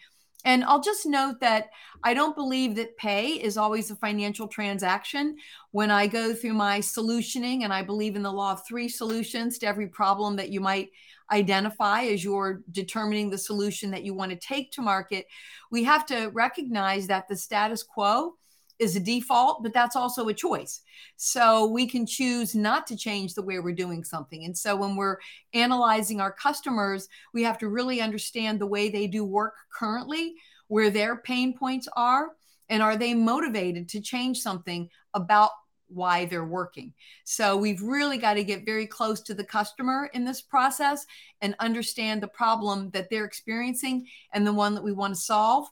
And 0.46 0.64
I'll 0.64 0.82
just 0.82 1.06
note 1.06 1.40
that 1.40 1.70
I 2.04 2.14
don't 2.14 2.36
believe 2.36 2.76
that 2.76 2.98
pay 2.98 3.28
is 3.28 3.58
always 3.58 3.90
a 3.92 3.96
financial 3.96 4.48
transaction. 4.48 5.38
When 5.72 5.90
I 5.90 6.08
go 6.08 6.34
through 6.34 6.54
my 6.54 6.80
solutioning, 6.80 7.64
and 7.64 7.72
I 7.72 7.82
believe 7.82 8.16
in 8.16 8.24
the 8.24 8.32
law 8.32 8.52
of 8.52 8.68
three 8.68 8.90
solutions 8.90 9.58
to 9.60 9.68
every 9.68 9.88
problem 9.88 10.36
that 10.36 10.50
you 10.50 10.60
might 10.60 10.90
identify 11.32 12.04
as 12.04 12.24
you're 12.24 12.62
determining 12.72 13.30
the 13.30 13.38
solution 13.38 13.92
that 13.92 14.04
you 14.04 14.14
want 14.14 14.32
to 14.32 14.38
take 14.38 14.72
to 14.74 14.82
market, 14.82 15.28
we 15.72 15.84
have 15.84 16.06
to 16.08 16.28
recognize 16.34 17.08
that 17.08 17.28
the 17.28 17.36
status 17.36 17.82
quo 17.82 18.34
is 18.80 18.96
a 18.96 19.00
default, 19.00 19.63
but 19.63 19.74
that's 19.74 19.96
also 19.96 20.27
a 20.27 20.34
choice. 20.34 20.82
So 21.15 21.68
we 21.68 21.88
can 21.88 22.06
choose 22.06 22.56
not 22.56 22.88
to 22.88 22.98
change 22.98 23.34
the 23.34 23.42
way 23.42 23.60
we're 23.60 23.74
doing 23.74 24.03
something. 24.03 24.46
And 24.46 24.58
so 24.58 24.75
when 24.75 24.96
we're 24.96 25.18
analyzing 25.53 26.20
our 26.20 26.32
customers, 26.32 27.08
we 27.34 27.44
have 27.44 27.58
to 27.60 27.70
really 27.70 28.01
understand 28.01 28.60
the 28.60 28.68
way 28.68 28.89
they 28.89 29.08
do 29.08 29.24
work 29.24 29.53
currently, 29.77 30.36
where 30.68 30.89
their 30.89 31.18
pain 31.18 31.58
points 31.58 31.88
are, 31.96 32.30
and 32.70 32.82
are 32.82 32.98
they 32.98 33.13
motivated 33.13 33.89
to 33.89 34.01
change 34.01 34.39
something 34.39 34.89
about 35.13 35.51
why 35.88 36.25
they're 36.25 36.46
working. 36.46 36.94
So 37.24 37.56
we've 37.56 37.82
really 37.82 38.18
got 38.18 38.34
to 38.34 38.44
get 38.44 38.65
very 38.65 38.88
close 38.88 39.22
to 39.22 39.34
the 39.34 39.44
customer 39.44 40.10
in 40.13 40.25
this 40.25 40.42
process 40.42 41.06
and 41.42 41.56
understand 41.60 42.22
the 42.22 42.27
problem 42.27 42.89
that 42.92 43.10
they're 43.10 43.25
experiencing 43.25 44.08
and 44.34 44.46
the 44.46 44.53
one 44.53 44.74
that 44.74 44.84
we 44.84 44.92
want 44.92 45.13
to 45.13 45.20
solve 45.20 45.68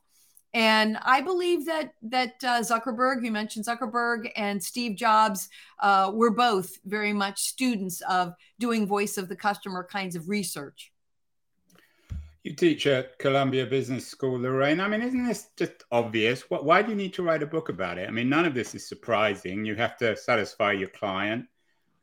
and 0.53 0.97
I 1.01 1.21
believe 1.21 1.65
that 1.67 1.93
that 2.03 2.33
uh, 2.43 2.59
Zuckerberg, 2.61 3.23
you 3.23 3.31
mentioned 3.31 3.65
Zuckerberg 3.65 4.31
and 4.35 4.61
Steve 4.61 4.97
Jobs, 4.97 5.49
uh, 5.79 6.11
were 6.13 6.31
both 6.31 6.77
very 6.85 7.13
much 7.13 7.41
students 7.41 8.01
of 8.01 8.33
doing 8.59 8.85
voice 8.85 9.17
of 9.17 9.29
the 9.29 9.35
customer 9.35 9.87
kinds 9.89 10.15
of 10.15 10.27
research. 10.27 10.91
You 12.43 12.55
teach 12.55 12.87
at 12.87 13.19
Columbia 13.19 13.67
Business 13.67 14.07
School, 14.07 14.39
Lorraine. 14.39 14.79
I 14.79 14.87
mean, 14.87 15.03
isn't 15.03 15.27
this 15.27 15.49
just 15.55 15.83
obvious? 15.91 16.41
Why 16.49 16.81
do 16.81 16.89
you 16.89 16.95
need 16.95 17.13
to 17.13 17.23
write 17.23 17.43
a 17.43 17.47
book 17.47 17.69
about 17.69 17.99
it? 17.99 18.07
I 18.07 18.11
mean, 18.11 18.29
none 18.29 18.45
of 18.45 18.55
this 18.55 18.73
is 18.73 18.89
surprising. 18.89 19.63
You 19.63 19.75
have 19.75 19.95
to 19.97 20.17
satisfy 20.17 20.71
your 20.71 20.89
client. 20.89 21.45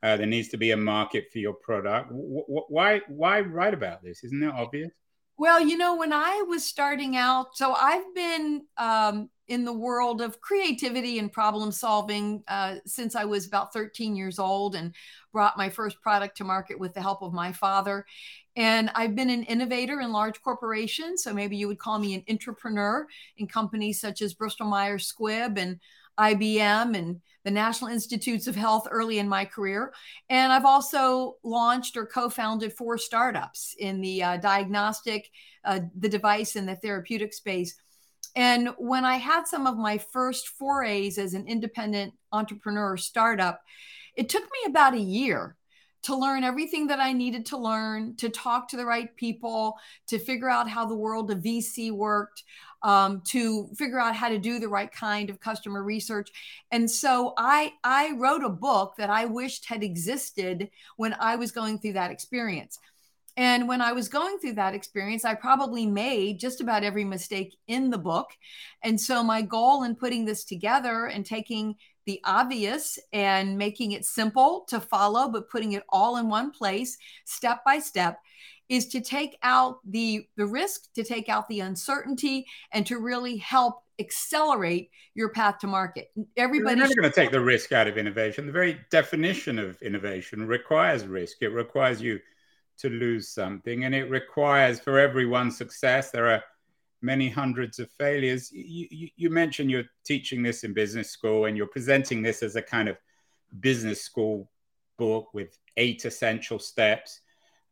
Uh, 0.00 0.16
there 0.16 0.26
needs 0.26 0.48
to 0.50 0.56
be 0.56 0.70
a 0.70 0.76
market 0.76 1.26
for 1.32 1.38
your 1.38 1.54
product. 1.54 2.10
Why, 2.12 3.00
why 3.08 3.40
write 3.40 3.74
about 3.74 4.00
this? 4.02 4.22
Isn't 4.22 4.42
it 4.42 4.54
obvious? 4.54 4.92
Well, 5.38 5.60
you 5.60 5.76
know, 5.76 5.94
when 5.94 6.12
I 6.12 6.42
was 6.48 6.66
starting 6.66 7.16
out, 7.16 7.56
so 7.56 7.72
I've 7.72 8.12
been 8.12 8.64
um, 8.76 9.30
in 9.46 9.64
the 9.64 9.72
world 9.72 10.20
of 10.20 10.40
creativity 10.40 11.20
and 11.20 11.32
problem 11.32 11.70
solving 11.70 12.42
uh, 12.48 12.76
since 12.86 13.14
I 13.14 13.24
was 13.24 13.46
about 13.46 13.72
13 13.72 14.16
years 14.16 14.40
old 14.40 14.74
and 14.74 14.92
brought 15.32 15.56
my 15.56 15.70
first 15.70 16.02
product 16.02 16.36
to 16.38 16.44
market 16.44 16.80
with 16.80 16.92
the 16.92 17.00
help 17.00 17.22
of 17.22 17.32
my 17.32 17.52
father. 17.52 18.04
And 18.56 18.90
I've 18.96 19.14
been 19.14 19.30
an 19.30 19.44
innovator 19.44 20.00
in 20.00 20.10
large 20.10 20.42
corporations. 20.42 21.22
So 21.22 21.32
maybe 21.32 21.56
you 21.56 21.68
would 21.68 21.78
call 21.78 22.00
me 22.00 22.14
an 22.14 22.24
entrepreneur 22.28 23.06
in 23.36 23.46
companies 23.46 24.00
such 24.00 24.22
as 24.22 24.34
Bristol 24.34 24.66
Myers 24.66 25.12
Squibb 25.12 25.56
and 25.56 25.78
IBM 26.18 26.96
and 26.96 27.20
the 27.44 27.50
National 27.50 27.90
Institutes 27.90 28.46
of 28.46 28.56
Health 28.56 28.88
early 28.90 29.18
in 29.18 29.28
my 29.28 29.44
career. 29.44 29.92
And 30.28 30.52
I've 30.52 30.64
also 30.64 31.36
launched 31.42 31.96
or 31.96 32.06
co 32.06 32.28
founded 32.28 32.72
four 32.72 32.98
startups 32.98 33.74
in 33.78 34.00
the 34.00 34.22
uh, 34.22 34.36
diagnostic, 34.38 35.30
uh, 35.64 35.80
the 35.98 36.08
device, 36.08 36.56
and 36.56 36.68
the 36.68 36.76
therapeutic 36.76 37.32
space. 37.32 37.74
And 38.36 38.68
when 38.78 39.04
I 39.04 39.16
had 39.16 39.46
some 39.46 39.66
of 39.66 39.76
my 39.76 39.98
first 39.98 40.48
forays 40.48 41.18
as 41.18 41.34
an 41.34 41.46
independent 41.46 42.14
entrepreneur 42.32 42.96
startup, 42.96 43.60
it 44.14 44.28
took 44.28 44.42
me 44.42 44.58
about 44.66 44.94
a 44.94 45.00
year 45.00 45.56
to 46.02 46.16
learn 46.16 46.44
everything 46.44 46.86
that 46.86 47.00
I 47.00 47.12
needed 47.12 47.46
to 47.46 47.58
learn, 47.58 48.16
to 48.16 48.28
talk 48.28 48.68
to 48.68 48.76
the 48.76 48.86
right 48.86 49.14
people, 49.16 49.76
to 50.06 50.18
figure 50.18 50.48
out 50.48 50.68
how 50.68 50.86
the 50.86 50.94
world 50.94 51.30
of 51.30 51.38
VC 51.38 51.90
worked, 51.90 52.44
um, 52.82 53.22
to 53.26 53.68
figure 53.76 53.98
out 53.98 54.14
how 54.14 54.28
to 54.28 54.38
do 54.38 54.58
the 54.58 54.68
right 54.68 54.90
kind 54.90 55.30
of 55.30 55.40
customer 55.40 55.82
research. 55.82 56.30
And 56.70 56.90
so 56.90 57.34
I 57.36 57.72
I 57.84 58.12
wrote 58.16 58.44
a 58.44 58.48
book 58.48 58.94
that 58.98 59.10
I 59.10 59.24
wished 59.24 59.66
had 59.66 59.82
existed 59.82 60.70
when 60.96 61.14
I 61.18 61.36
was 61.36 61.52
going 61.52 61.78
through 61.78 61.94
that 61.94 62.10
experience. 62.10 62.78
And 63.38 63.68
when 63.68 63.80
I 63.80 63.92
was 63.92 64.08
going 64.08 64.40
through 64.40 64.54
that 64.54 64.74
experience, 64.74 65.24
I 65.24 65.34
probably 65.34 65.86
made 65.86 66.40
just 66.40 66.60
about 66.60 66.82
every 66.82 67.04
mistake 67.04 67.54
in 67.68 67.88
the 67.88 67.96
book. 67.96 68.30
And 68.82 69.00
so, 69.00 69.22
my 69.22 69.42
goal 69.42 69.84
in 69.84 69.94
putting 69.94 70.24
this 70.24 70.44
together 70.44 71.06
and 71.06 71.24
taking 71.24 71.76
the 72.08 72.20
obvious 72.24 72.98
and 73.12 73.58
making 73.58 73.92
it 73.92 74.02
simple 74.02 74.64
to 74.66 74.80
follow, 74.80 75.28
but 75.28 75.50
putting 75.50 75.72
it 75.72 75.82
all 75.90 76.16
in 76.16 76.30
one 76.30 76.50
place, 76.50 76.96
step 77.26 77.62
by 77.66 77.78
step, 77.78 78.18
is 78.70 78.86
to 78.86 79.02
take 79.02 79.36
out 79.42 79.78
the 79.84 80.26
the 80.36 80.46
risk 80.46 80.90
to 80.94 81.04
take 81.04 81.28
out 81.28 81.46
the 81.48 81.60
uncertainty 81.60 82.46
and 82.72 82.86
to 82.86 82.98
really 82.98 83.36
help 83.36 83.82
accelerate 83.98 84.90
your 85.14 85.28
path 85.28 85.58
to 85.58 85.66
market. 85.66 86.10
Everybody's 86.38 86.78
never 86.78 86.94
going 86.94 87.12
to 87.12 87.20
take 87.20 87.30
the 87.30 87.40
risk 87.40 87.72
out 87.72 87.86
of 87.86 87.98
innovation. 87.98 88.46
The 88.46 88.52
very 88.52 88.80
definition 88.90 89.58
of 89.58 89.80
innovation 89.82 90.46
requires 90.46 91.06
risk. 91.06 91.42
It 91.42 91.50
requires 91.50 92.00
you 92.00 92.20
to 92.78 92.88
lose 92.88 93.28
something 93.28 93.84
and 93.84 93.94
it 93.94 94.08
requires 94.08 94.80
for 94.80 94.98
every 94.98 95.26
one 95.26 95.50
success 95.50 96.10
there 96.10 96.30
are 96.30 96.42
many 97.00 97.28
hundreds 97.28 97.78
of 97.78 97.90
failures 97.92 98.50
you, 98.52 98.88
you, 98.90 99.08
you 99.16 99.30
mentioned 99.30 99.70
you're 99.70 99.84
teaching 100.04 100.42
this 100.42 100.64
in 100.64 100.72
business 100.72 101.10
school 101.10 101.44
and 101.44 101.56
you're 101.56 101.66
presenting 101.66 102.22
this 102.22 102.42
as 102.42 102.56
a 102.56 102.62
kind 102.62 102.88
of 102.88 102.96
business 103.60 104.02
school 104.02 104.50
book 104.98 105.32
with 105.32 105.58
eight 105.76 106.04
essential 106.04 106.58
steps 106.58 107.20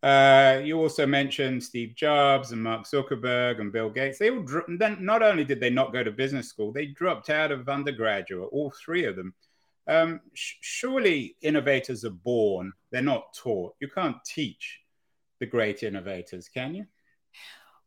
uh, 0.03 0.61
you 0.63 0.79
also 0.79 1.07
mentioned 1.07 1.63
Steve 1.63 1.95
Jobs 1.97 2.53
and 2.53 2.63
Mark 2.63 2.85
Zuckerberg 2.85 3.61
and 3.61 3.73
Bill 3.73 3.91
Gates. 3.91 4.19
They 4.19 4.31
all 4.31 4.43
dro- 4.43 4.63
then 4.69 5.05
not 5.05 5.23
only 5.23 5.45
did 5.45 5.59
they 5.59 5.71
not 5.71 5.93
go 5.93 6.05
to 6.05 6.13
business 6.13 6.49
school, 6.49 6.73
they 6.73 6.87
dropped 6.87 7.31
out 7.31 7.51
of 7.51 7.69
undergraduate. 7.69 8.51
All 8.53 8.71
three 8.71 9.05
of 9.05 9.17
them. 9.17 9.35
Um, 9.89 10.21
sh- 10.35 10.55
surely 10.61 11.37
innovators 11.43 12.05
are 12.05 12.11
born; 12.11 12.73
they're 12.93 13.03
not 13.03 13.35
taught. 13.35 13.75
You 13.81 13.89
can't 13.89 14.17
teach 14.25 14.81
the 15.41 15.47
great 15.47 15.83
innovators, 15.83 16.49
can 16.49 16.75
you? 16.75 16.87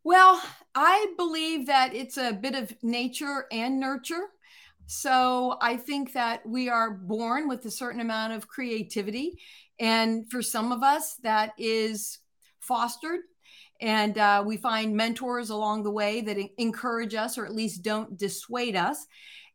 Well, 0.09 0.41
I 0.73 1.13
believe 1.17 1.67
that 1.67 1.93
it's 1.93 2.17
a 2.17 2.33
bit 2.33 2.55
of 2.55 2.73
nature 2.81 3.45
and 3.51 3.79
nurture. 3.79 4.29
So 4.87 5.59
I 5.61 5.77
think 5.77 6.13
that 6.13 6.43
we 6.47 6.67
are 6.67 6.89
born 6.89 7.47
with 7.47 7.63
a 7.65 7.69
certain 7.69 8.01
amount 8.01 8.33
of 8.33 8.47
creativity. 8.47 9.37
And 9.79 10.27
for 10.31 10.41
some 10.41 10.71
of 10.71 10.81
us, 10.81 11.17
that 11.21 11.51
is 11.59 12.17
fostered. 12.59 13.19
And 13.81 14.17
uh, 14.17 14.43
we 14.43 14.57
find 14.57 14.97
mentors 14.97 15.51
along 15.51 15.83
the 15.83 15.91
way 15.91 16.21
that 16.21 16.39
encourage 16.57 17.13
us 17.13 17.37
or 17.37 17.45
at 17.45 17.53
least 17.53 17.83
don't 17.83 18.17
dissuade 18.17 18.75
us. 18.75 19.05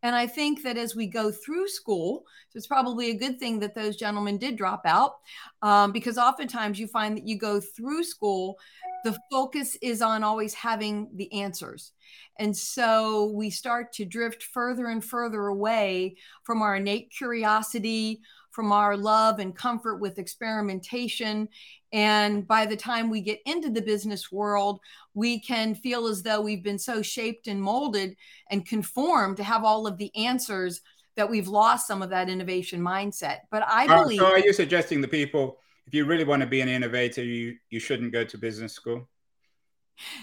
And 0.05 0.15
I 0.15 0.27
think 0.27 0.63
that 0.65 0.77
as 0.77 0.95
we 0.95 1.07
go 1.07 1.33
through 1.33 1.67
school, 1.67 2.27
so 2.51 2.59
it's 2.59 2.67
probably 2.67 3.11
a 3.11 3.17
good 3.17 3.41
thing 3.41 3.59
that 3.61 3.75
those 3.75 3.97
gentlemen 3.97 4.37
did 4.37 4.55
drop 4.55 4.83
out 4.85 5.15
um, 5.63 5.93
because 5.93 6.19
oftentimes 6.19 6.79
you 6.79 6.87
find 6.87 7.17
that 7.17 7.27
you 7.27 7.39
go 7.39 7.59
through 7.59 8.05
school, 8.05 8.59
the 9.05 9.17
focus 9.33 9.79
is 9.81 10.03
on 10.03 10.23
always 10.23 10.53
having 10.53 11.09
the 11.15 11.33
answers. 11.33 11.93
And 12.39 12.55
so 12.55 13.31
we 13.35 13.49
start 13.49 13.95
to 13.95 14.05
drift 14.05 14.43
further 14.43 14.89
and 14.89 15.03
further 15.03 15.47
away 15.47 16.17
from 16.43 16.61
our 16.61 16.77
innate 16.77 17.11
curiosity, 17.11 18.21
from 18.55 18.71
our 18.71 18.97
love 18.97 19.41
and 19.41 19.55
comfort 19.55 19.97
with 19.97 20.19
experimentation. 20.19 21.49
And 21.93 22.47
by 22.47 22.67
the 22.67 22.77
time 22.77 23.11
we 23.11 23.21
get 23.21 23.41
into 23.47 23.69
the 23.69 23.83
business 23.83 24.31
world, 24.31 24.81
we 25.13 25.41
can 25.41 25.75
feel 25.75 26.07
as 26.07 26.23
though 26.23 26.41
we've 26.41 26.63
been 26.63 26.79
so 26.79 27.03
shaped 27.03 27.49
and 27.49 27.61
molded 27.61 28.17
and 28.51 28.65
conformed 28.65 29.39
to 29.39 29.45
have 29.45 29.65
all 29.65 29.87
of 29.89 29.99
the 29.99 30.15
answers 30.15 30.81
that 31.17 31.29
we've 31.29 31.49
lost 31.49 31.89
some 31.89 32.01
of 32.01 32.11
that 32.11 32.29
innovation 32.29 32.81
mindset. 32.81 33.41
But 33.51 33.65
I 33.67 33.87
uh, 33.87 34.03
believe. 34.03 34.21
so, 34.21 34.27
are 34.27 34.39
you 34.39 34.53
suggesting 34.53 35.01
the 35.01 35.09
people, 35.09 35.59
if 35.87 35.95
you 35.95 36.05
really 36.05 36.25
want 36.25 36.41
to 36.43 36.47
be 36.47 36.61
an 36.61 36.69
innovator, 36.69 37.25
you, 37.25 37.57
you 37.71 37.81
shouldn't 37.81 38.13
go 38.13 38.25
to 38.25 38.39
business 38.39 38.73
school? 38.73 39.09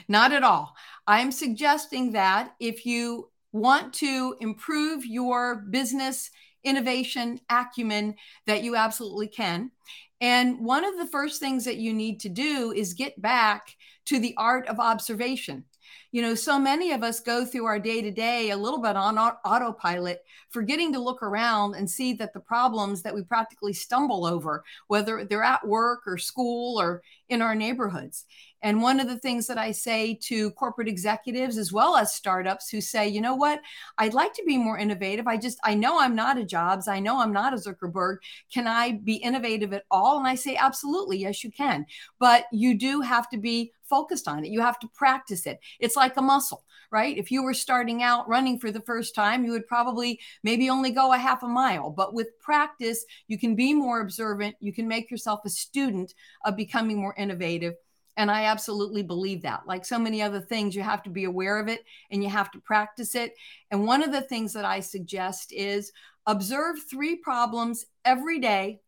Not 0.08 0.32
at 0.32 0.44
all. 0.44 0.76
I'm 1.06 1.32
suggesting 1.32 2.14
that 2.14 2.54
if 2.60 2.86
you 2.86 3.30
want 3.52 3.94
to 3.96 4.36
improve 4.40 5.06
your 5.06 5.56
business 5.56 6.32
innovation 6.64 7.40
acumen 7.50 8.16
that 8.48 8.64
you 8.64 8.76
absolutely 8.76 9.28
can. 9.28 9.72
And 10.20 10.60
one 10.60 10.86
of 10.86 10.98
the 10.98 11.08
first 11.08 11.40
things 11.40 11.66
that 11.66 11.78
you 11.78 11.94
need 11.94 12.20
to 12.22 12.30
do 12.30 12.72
is 12.76 12.94
get 12.94 13.20
back 13.22 13.76
to 14.06 14.20
the 14.20 14.36
art 14.38 14.68
of 14.68 14.80
observation. 14.80 15.66
You 16.12 16.22
know, 16.22 16.36
so 16.36 16.60
many 16.60 16.92
of 16.92 17.04
us 17.04 17.22
go 17.22 17.46
through 17.46 17.66
our 17.66 17.80
day 17.80 18.02
to 18.02 18.12
day 18.12 18.50
a 18.50 18.58
little 18.58 18.82
bit 18.82 18.96
on 18.96 19.18
autopilot, 19.18 20.20
forgetting 20.50 20.92
to 20.94 21.00
look 21.00 21.24
around 21.24 21.76
and 21.76 21.90
see 21.90 22.14
that 22.14 22.34
the 22.34 22.40
problems 22.40 23.02
that 23.02 23.16
we 23.16 23.24
practically 23.24 23.74
stumble 23.74 24.26
over, 24.26 24.64
whether 24.88 25.24
they're 25.24 25.42
at 25.42 25.66
work 25.66 26.02
or 26.06 26.18
school 26.18 26.80
or 26.80 27.02
in 27.30 27.42
our 27.42 27.56
neighborhoods. 27.56 28.26
And 28.64 28.82
one 28.82 29.00
of 29.00 29.08
the 29.08 29.18
things 29.18 29.48
that 29.48 29.58
I 29.58 29.72
say 29.72 30.14
to 30.24 30.52
corporate 30.52 30.88
executives 30.88 31.58
as 31.58 31.74
well 31.74 31.96
as 31.96 32.14
startups 32.14 32.70
who 32.70 32.82
say, 32.82 33.08
you 33.08 33.22
know 33.22 33.36
what, 33.36 33.62
I'd 33.98 34.14
like 34.14 34.34
to 34.34 34.44
be 34.46 34.58
more 34.58 34.78
innovative. 34.78 35.28
I 35.28 35.38
just, 35.38 35.60
I 35.64 35.74
know 35.74 36.00
I'm 36.00 36.16
not 36.16 36.38
a 36.38 36.46
Jobs. 36.46 36.88
I 36.88 37.00
know 37.00 37.20
I'm 37.20 37.34
not 37.34 37.54
a 37.54 37.58
Zuckerberg. 37.58 38.18
Can 38.54 38.68
I 38.68 39.00
be 39.04 39.16
innovative 39.16 39.74
at 39.74 39.86
all? 39.90 40.18
And 40.18 40.28
I 40.28 40.36
say, 40.36 40.56
absolutely. 40.56 41.20
Yes, 41.20 41.44
you 41.44 41.52
can. 41.52 41.86
But 42.20 42.46
you 42.52 42.78
do 42.78 43.02
have 43.02 43.30
to 43.30 43.38
be 43.38 43.72
focused 43.84 44.28
on 44.28 44.46
it. 44.46 44.52
You 44.52 44.62
have 44.62 44.80
to 44.80 44.88
practice 44.94 45.46
it. 45.46 45.60
It's 45.80 45.96
like 45.96 46.16
a 46.18 46.22
muscle, 46.22 46.64
right? 46.92 47.18
If 47.18 47.32
you 47.32 47.44
were 47.44 47.54
starting 47.54 48.04
out 48.04 48.28
running 48.28 48.60
for 48.60 48.72
the 48.72 48.82
first 48.82 49.14
time, 49.16 49.44
you 49.44 49.52
would 49.52 49.68
probably 49.68 50.20
maybe 50.44 50.70
only 50.70 50.92
go 50.92 51.14
a 51.14 51.18
half 51.18 51.44
a 51.44 51.48
mile. 51.48 51.90
But 51.90 52.14
with 52.14 52.40
practice, 52.40 53.06
you 53.28 53.38
can 53.38 53.56
be 53.56 53.74
more 53.74 54.02
observant. 54.02 54.56
You 54.60 54.72
can 54.72 54.88
make 54.88 55.12
yourself 55.12 55.42
a 55.46 55.50
student 55.50 56.14
of 56.46 56.56
becoming 56.56 56.98
more 56.98 57.16
innovative. 57.18 57.74
And 58.18 58.30
I 58.30 58.46
absolutely 58.46 59.04
believe 59.04 59.42
that. 59.44 59.62
Like 59.66 59.86
so 59.86 59.98
many 59.98 60.22
other 60.22 60.42
things, 60.42 60.76
you 60.76 60.84
have 60.84 61.04
to 61.04 61.10
be 61.10 61.24
aware 61.24 61.60
of 61.60 61.68
it 61.68 61.84
and 62.12 62.24
you 62.24 62.30
have 62.30 62.52
to 62.52 62.60
practice 62.60 63.16
it. 63.16 63.34
And 63.72 63.86
one 63.86 64.04
of 64.04 64.12
the 64.12 64.22
things 64.22 64.54
that 64.54 64.66
I 64.66 64.80
suggest 64.82 65.54
is 65.54 65.92
observe 66.28 66.78
three 66.90 67.16
problems 67.16 67.86
every 68.06 68.40
day 68.40 68.82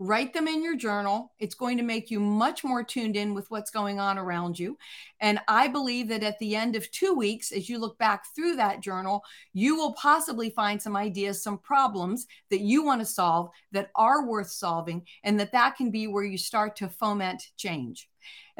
write 0.00 0.32
them 0.32 0.48
in 0.48 0.64
your 0.64 0.76
journal. 0.76 1.30
It's 1.38 1.54
going 1.54 1.76
to 1.76 1.82
make 1.82 2.10
you 2.10 2.18
much 2.20 2.64
more 2.64 2.82
tuned 2.82 3.16
in 3.16 3.34
with 3.34 3.50
what's 3.50 3.70
going 3.70 4.00
on 4.00 4.16
around 4.16 4.58
you. 4.58 4.78
And 5.20 5.38
I 5.46 5.68
believe 5.68 6.08
that 6.08 6.22
at 6.22 6.38
the 6.38 6.56
end 6.56 6.74
of 6.74 6.90
two 6.90 7.12
weeks, 7.12 7.52
as 7.52 7.68
you 7.68 7.78
look 7.78 7.98
back 7.98 8.24
through 8.34 8.56
that 8.56 8.80
journal, 8.80 9.22
you 9.52 9.76
will 9.76 9.92
possibly 9.92 10.48
find 10.48 10.80
some 10.80 10.96
ideas, 10.96 11.42
some 11.42 11.58
problems 11.58 12.26
that 12.50 12.60
you 12.60 12.82
want 12.82 13.02
to 13.02 13.06
solve 13.06 13.50
that 13.72 13.90
are 13.94 14.26
worth 14.26 14.50
solving, 14.50 15.06
and 15.22 15.38
that 15.38 15.52
that 15.52 15.76
can 15.76 15.90
be 15.90 16.06
where 16.06 16.24
you 16.24 16.38
start 16.38 16.76
to 16.76 16.88
foment 16.88 17.48
change. 17.58 18.08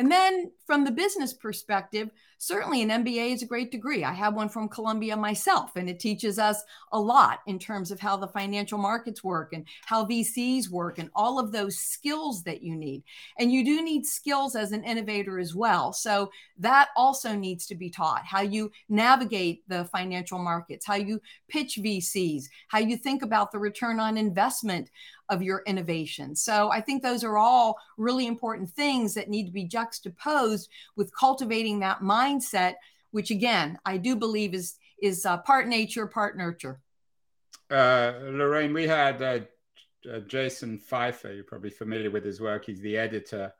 And 0.01 0.11
then 0.11 0.51
from 0.65 0.85
the 0.85 0.91
business 0.91 1.35
perspective, 1.35 2.09
certainly 2.41 2.81
an 2.81 2.89
MBA 2.89 3.35
is 3.35 3.43
a 3.43 3.47
great 3.47 3.71
degree. 3.71 4.03
I 4.03 4.15
have 4.15 4.35
one 4.35 4.49
from 4.49 4.69
Columbia 4.69 5.15
myself, 5.15 5.77
and 5.77 5.91
it 5.91 6.01
teaches 6.01 6.39
us 6.39 6.63
a 6.91 6.99
lot 6.99 7.41
in 7.47 7.59
terms 7.59 7.91
of 7.91 8.01
how 8.01 8.17
the 8.17 8.29
financial 8.29 8.79
markets 8.79 9.23
work 9.23 9.53
and 9.53 9.67
how 9.85 10.07
VCs 10.07 10.71
work 10.71 10.99
and 10.99 11.11
all 11.15 11.39
of 11.39 11.53
those 11.53 11.77
skills 11.77 12.43
that 12.45 12.63
you 12.63 12.75
need. 12.75 13.05
And 13.39 13.53
you 13.53 13.63
do 13.63 13.83
need 13.85 14.07
skills 14.07 14.57
as 14.57 14.73
an 14.73 14.85
innovator 14.85 15.39
as 15.39 15.55
well. 15.55 15.93
So 15.93 16.31
that 16.59 16.89
also 16.97 17.37
needs 17.37 17.67
to 17.67 17.75
be 17.75 17.91
taught 17.91 18.25
how 18.25 18.41
you 18.41 18.73
navigate 18.89 19.63
the 19.69 19.85
financial 19.85 20.39
markets, 20.39 20.87
how 20.87 20.95
you 20.97 21.21
pitch 21.49 21.79
VCs, 21.83 22.45
how 22.69 22.79
you 22.79 22.97
think 22.97 23.23
about 23.23 23.53
the 23.53 23.59
return 23.59 24.01
on 24.01 24.17
investment 24.17 24.91
of 25.31 25.43
your 25.43 25.63
innovation. 25.65 26.35
So 26.35 26.71
I 26.71 26.81
think 26.81 27.03
those 27.03 27.23
are 27.23 27.39
all 27.39 27.79
really 27.97 28.27
important 28.27 28.69
things 28.69 29.15
that 29.15 29.31
need 29.31 29.47
to 29.47 29.53
be 29.53 29.65
juxtaposed 29.65 30.69
with 30.97 31.15
cultivating 31.17 31.79
that 31.81 32.01
mindset, 32.01 32.30
which 33.11 33.31
again, 33.31 33.79
I 33.85 33.97
do 33.97 34.17
believe 34.17 34.55
is 34.55 34.77
is 35.03 35.25
uh, 35.25 35.39
part 35.39 35.67
nature, 35.67 36.07
part 36.07 36.37
nurture. 36.37 36.81
Uh, 37.71 38.13
Lorraine, 38.23 38.75
we 38.75 38.87
had 38.87 39.23
uh, 39.23 39.41
uh, 40.11 40.21
Jason 40.21 40.79
Feifer. 40.79 41.35
You're 41.35 41.45
probably 41.45 41.71
familiar 41.71 42.11
with 42.11 42.25
his 42.25 42.41
work. 42.41 42.67
He's 42.67 42.81
the 42.81 42.99
editor 42.99 43.53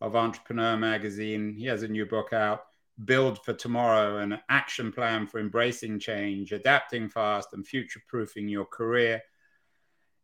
of 0.00 0.16
Entrepreneur 0.16 0.76
Magazine. 0.76 1.54
He 1.56 1.66
has 1.66 1.82
a 1.82 1.88
new 1.88 2.06
book 2.06 2.32
out, 2.32 2.62
Build 3.04 3.42
for 3.44 3.52
Tomorrow, 3.52 4.18
an 4.18 4.38
action 4.48 4.90
plan 4.90 5.26
for 5.26 5.38
embracing 5.38 5.98
change, 5.98 6.52
adapting 6.52 7.08
fast, 7.08 7.52
and 7.52 7.66
future 7.66 8.00
proofing 8.08 8.48
your 8.48 8.64
career 8.64 9.22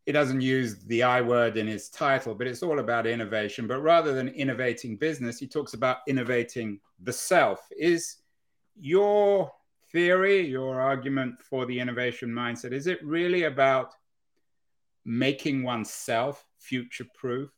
he 0.06 0.12
doesn't 0.12 0.40
use 0.40 0.78
the 0.84 1.02
I 1.02 1.20
word 1.20 1.56
in 1.56 1.66
his 1.66 1.88
title, 1.88 2.32
but 2.34 2.46
it's 2.46 2.62
all 2.62 2.78
about 2.78 3.08
innovation. 3.08 3.66
But 3.66 3.80
rather 3.80 4.14
than 4.14 4.28
innovating 4.28 4.96
business, 4.96 5.40
he 5.40 5.48
talks 5.48 5.74
about 5.74 5.98
innovating 6.06 6.78
the 7.02 7.12
self. 7.12 7.66
Is 7.76 8.18
your 8.78 9.52
theory, 9.90 10.46
your 10.46 10.80
argument 10.80 11.42
for 11.42 11.66
the 11.66 11.78
innovation 11.80 12.30
mindset, 12.30 12.72
is 12.72 12.86
it 12.86 13.04
really 13.04 13.44
about 13.44 13.94
making 15.04 15.64
oneself 15.64 16.46
future 16.58 17.06
proof? 17.12 17.50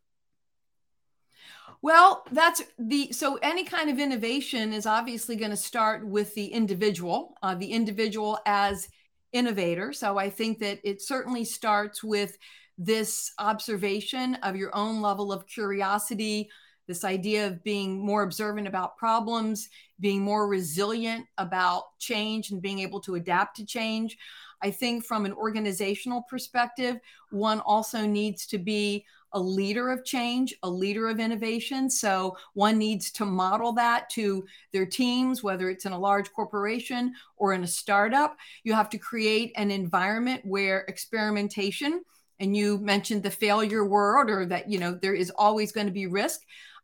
Well, 1.82 2.24
that's 2.32 2.62
the 2.78 3.12
so 3.12 3.36
any 3.36 3.62
kind 3.62 3.90
of 3.90 3.98
innovation 3.98 4.72
is 4.72 4.86
obviously 4.86 5.36
going 5.36 5.50
to 5.50 5.56
start 5.56 6.04
with 6.04 6.34
the 6.34 6.46
individual, 6.46 7.36
uh, 7.42 7.54
the 7.54 7.70
individual 7.72 8.38
as 8.46 8.88
innovator. 9.32 9.92
So 9.92 10.18
I 10.18 10.30
think 10.30 10.58
that 10.60 10.80
it 10.84 11.02
certainly 11.02 11.44
starts 11.44 12.02
with 12.02 12.38
this 12.76 13.32
observation 13.38 14.36
of 14.36 14.56
your 14.56 14.74
own 14.74 15.02
level 15.02 15.32
of 15.32 15.46
curiosity, 15.46 16.48
this 16.86 17.04
idea 17.04 17.46
of 17.46 17.62
being 17.64 17.98
more 17.98 18.22
observant 18.22 18.66
about 18.66 18.96
problems, 18.96 19.68
being 20.00 20.22
more 20.22 20.48
resilient 20.48 21.26
about 21.36 21.98
change 21.98 22.50
and 22.50 22.62
being 22.62 22.78
able 22.78 23.00
to 23.00 23.16
adapt 23.16 23.56
to 23.56 23.66
change. 23.66 24.16
I 24.62 24.70
think 24.70 25.04
from 25.04 25.24
an 25.24 25.32
organizational 25.34 26.22
perspective, 26.22 26.98
one 27.30 27.60
also 27.60 28.06
needs 28.06 28.46
to 28.46 28.58
be 28.58 29.04
a 29.32 29.40
leader 29.40 29.90
of 29.90 30.04
change, 30.04 30.54
a 30.62 30.70
leader 30.70 31.08
of 31.08 31.20
innovation. 31.20 31.90
So 31.90 32.36
one 32.54 32.78
needs 32.78 33.10
to 33.12 33.24
model 33.24 33.72
that 33.74 34.08
to 34.10 34.46
their 34.72 34.86
teams, 34.86 35.42
whether 35.42 35.68
it's 35.70 35.84
in 35.84 35.92
a 35.92 35.98
large 35.98 36.32
corporation 36.32 37.14
or 37.36 37.52
in 37.52 37.64
a 37.64 37.66
startup. 37.66 38.36
You 38.64 38.72
have 38.74 38.90
to 38.90 38.98
create 38.98 39.52
an 39.56 39.70
environment 39.70 40.42
where 40.44 40.80
experimentation, 40.88 42.02
and 42.40 42.56
you 42.56 42.78
mentioned 42.78 43.22
the 43.22 43.30
failure 43.30 43.84
word 43.84 44.30
or 44.30 44.46
that, 44.46 44.70
you 44.70 44.78
know, 44.78 44.98
there 45.00 45.14
is 45.14 45.30
always 45.30 45.72
going 45.72 45.88
to 45.88 45.92
be 45.92 46.06
risk. 46.06 46.40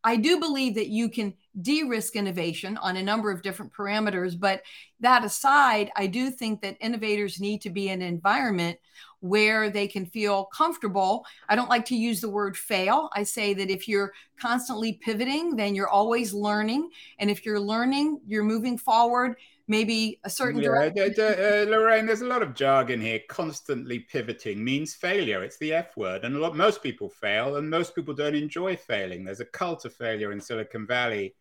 I 0.06 0.16
do 0.16 0.38
believe 0.38 0.74
that 0.74 0.88
you 0.88 1.08
can 1.08 1.32
de 1.62 1.82
risk 1.84 2.14
innovation 2.14 2.76
on 2.76 2.96
a 2.96 3.02
number 3.02 3.30
of 3.30 3.40
different 3.40 3.72
parameters. 3.72 4.38
But 4.38 4.62
that 5.00 5.24
aside, 5.24 5.90
I 5.96 6.08
do 6.08 6.30
think 6.30 6.60
that 6.60 6.76
innovators 6.80 7.40
need 7.40 7.62
to 7.62 7.70
be 7.70 7.88
in 7.88 8.02
an 8.02 8.08
environment 8.08 8.78
where 9.24 9.70
they 9.70 9.88
can 9.88 10.04
feel 10.04 10.44
comfortable. 10.44 11.24
I 11.48 11.56
don't 11.56 11.70
like 11.70 11.86
to 11.86 11.96
use 11.96 12.20
the 12.20 12.28
word 12.28 12.58
fail. 12.58 13.08
I 13.14 13.22
say 13.22 13.54
that 13.54 13.70
if 13.70 13.88
you're 13.88 14.12
constantly 14.38 14.92
pivoting, 14.92 15.56
then 15.56 15.74
you're 15.74 15.88
always 15.88 16.34
learning. 16.34 16.90
And 17.18 17.30
if 17.30 17.46
you're 17.46 17.58
learning, 17.58 18.20
you're 18.26 18.44
moving 18.44 18.76
forward 18.76 19.36
maybe 19.66 20.20
a 20.24 20.28
certain 20.28 20.60
yeah, 20.60 20.90
direction. 20.90 21.14
Uh, 21.18 21.64
Lorraine, 21.70 22.04
there's 22.04 22.20
a 22.20 22.26
lot 22.26 22.42
of 22.42 22.54
jargon 22.54 23.00
here. 23.00 23.20
Constantly 23.30 24.00
pivoting 24.00 24.62
means 24.62 24.94
failure. 24.94 25.42
It's 25.42 25.56
the 25.56 25.72
F 25.72 25.96
word, 25.96 26.26
and 26.26 26.36
a 26.36 26.38
lot 26.38 26.54
most 26.54 26.82
people 26.82 27.08
fail, 27.08 27.56
and 27.56 27.70
most 27.70 27.94
people 27.94 28.12
don't 28.12 28.34
enjoy 28.34 28.76
failing. 28.76 29.24
There's 29.24 29.40
a 29.40 29.46
cult 29.46 29.86
of 29.86 29.94
failure 29.94 30.32
in 30.32 30.40
Silicon 30.42 30.86
Valley, 30.86 31.34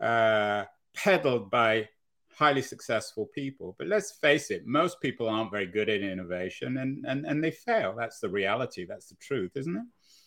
uh, 0.00 0.64
peddled 0.92 1.52
by 1.52 1.88
highly 2.36 2.62
successful 2.62 3.26
people. 3.34 3.74
But 3.78 3.88
let's 3.88 4.12
face 4.12 4.50
it, 4.50 4.66
most 4.66 5.00
people 5.00 5.28
aren't 5.28 5.50
very 5.50 5.66
good 5.66 5.88
at 5.88 6.00
innovation, 6.00 6.78
and 6.78 7.04
and 7.06 7.24
and 7.26 7.42
they 7.42 7.50
fail. 7.50 7.94
That's 7.96 8.20
the 8.20 8.28
reality. 8.28 8.84
That's 8.84 9.08
the 9.08 9.16
truth, 9.16 9.52
isn't 9.56 9.76
it? 9.76 9.84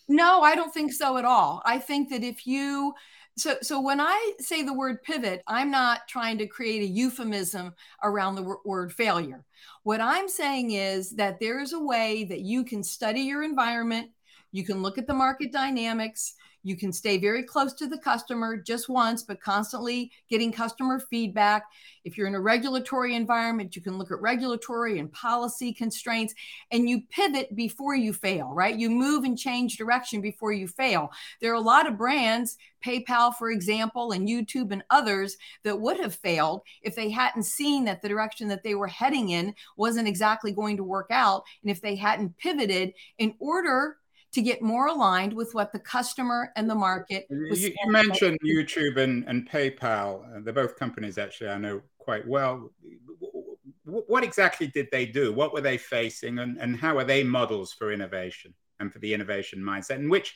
No, 0.08 0.41
I 0.41 0.56
don't 0.56 0.74
think 0.74 0.94
so 0.94 1.18
at 1.18 1.26
all. 1.26 1.62
I 1.65 1.80
think 1.80 2.10
that 2.10 2.24
if 2.24 2.46
you 2.46 2.94
so 3.38 3.56
so 3.62 3.82
when 3.82 4.00
I 4.00 4.34
say 4.39 4.62
the 4.62 4.74
word 4.74 5.04
pivot, 5.04 5.41
I'm 5.48 5.72
not 5.72 6.08
trying 6.08 6.38
to 6.38 6.48
create 6.48 6.84
a 6.84 6.88
euphemism 6.88 7.74
around 8.04 8.36
the 8.36 8.56
word 8.63 8.94
failure. 8.94 9.44
What 9.84 10.02
I'm 10.02 10.30
saying 10.30 10.72
is 10.72 11.12
that 11.12 11.39
there 11.39 11.60
is 11.60 11.74
a 11.74 11.80
way 11.80 12.24
that 12.26 12.41
you 12.41 12.63
can 12.63 12.84
study 12.84 13.22
your 13.22 13.44
environment, 13.44 14.12
you 14.52 14.63
can 14.63 14.82
look 14.82 14.98
at 14.98 15.08
the 15.08 15.13
market 15.13 15.52
dynamics, 15.52 16.36
you 16.65 16.75
can 16.75 16.91
stay 16.91 17.19
very 17.19 17.43
close 17.43 17.73
to 17.75 17.86
the 17.86 17.99
customer 17.99 18.58
just 18.58 18.89
once, 18.89 19.21
but 19.21 19.39
constantly 19.39 20.12
getting 20.32 20.51
customer 20.51 20.99
feedback. 20.99 21.65
If 22.04 22.17
you're 22.17 22.25
in 22.25 22.34
a 22.34 22.41
regulatory 22.41 23.15
environment, 23.15 23.75
you 23.75 23.84
can 23.84 23.99
look 23.99 24.12
at 24.12 24.19
regulatory 24.19 24.97
and 24.97 25.12
policy 25.13 25.71
constraints 25.71 26.34
and 26.71 26.89
you 26.89 27.04
pivot 27.12 27.56
before 27.56 27.93
you 27.93 28.13
fail, 28.13 28.51
right? 28.51 28.75
You 28.75 28.89
move 28.89 29.25
and 29.25 29.38
change 29.38 29.78
direction 29.78 30.21
before 30.21 30.54
you 30.54 30.67
fail. 30.67 31.12
There 31.39 31.51
are 31.51 31.56
a 31.56 31.60
lot 31.60 31.86
of 31.86 31.99
brands, 31.99 32.58
PayPal, 32.84 33.36
for 33.36 33.51
example, 33.51 34.12
and 34.12 34.28
YouTube 34.28 34.71
and 34.71 34.84
others 34.89 35.38
that 35.63 35.80
would 35.80 35.99
have 35.99 36.15
failed 36.15 36.62
if 36.82 36.95
they 36.95 37.12
hadn't 37.12 37.43
seen 37.43 37.86
that 37.86 38.01
the 38.01 38.10
direction 38.10 38.47
that 38.47 38.63
they 38.63 38.73
were 38.73 38.88
heading 38.88 39.30
in 39.30 39.54
wasn't 39.78 40.08
exactly 40.08 40.51
going 40.51 40.78
to 40.78 40.84
work 40.84 41.12
out. 41.12 41.43
And 41.62 41.69
if 41.69 41.80
they 41.80 41.95
hadn't 41.95 42.38
pivoted 42.39 42.93
in 43.19 43.36
order 43.38 43.97
to 44.36 44.41
get 44.41 44.62
more 44.62 44.88
aligned 44.88 45.32
with 45.32 45.56
what 45.56 45.71
the 45.71 45.80
customer 45.80 46.52
and 46.58 46.69
the 46.69 46.76
market. 46.76 47.26
You, 47.30 47.48
you, 47.56 47.74
mentioned 47.88 48.38
YouTube 48.45 48.98
and, 48.98 49.24
and 49.30 49.50
PayPal. 49.50 50.26
Uh, 50.26 50.41
they're 50.43 50.54
both 50.54 50.76
companies 50.76 51.17
actually 51.17 51.50
I 51.50 51.58
know 51.58 51.82
quite 51.98 52.28
well. 52.28 52.69
What 53.86 54.26
exactly 54.26 54.67
did 54.67 54.89
they 54.91 55.06
do? 55.06 55.32
What 55.32 55.54
were 55.54 55.62
they 55.62 55.78
facing, 55.78 56.39
and, 56.39 56.58
and 56.58 56.76
how 56.76 56.98
are 56.98 57.06
they 57.06 57.24
models 57.24 57.71
for 57.71 57.93
innovation 57.93 58.54
and 58.82 58.91
for 58.91 59.00
the 59.00 59.13
innovation 59.13 59.60
mindset? 59.60 59.95
And 59.95 60.12
which 60.12 60.36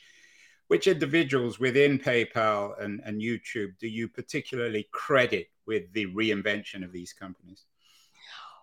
which 0.68 0.86
individuals 0.86 1.58
within 1.58 1.98
PayPal 1.98 2.82
and, 2.82 3.02
and 3.04 3.20
YouTube 3.20 3.76
do 3.78 3.88
you 3.88 4.08
particularly 4.08 4.88
credit 4.92 5.48
with 5.66 5.92
the 5.92 6.06
reinvention 6.06 6.84
of 6.84 6.92
these 6.92 7.12
companies? 7.12 7.66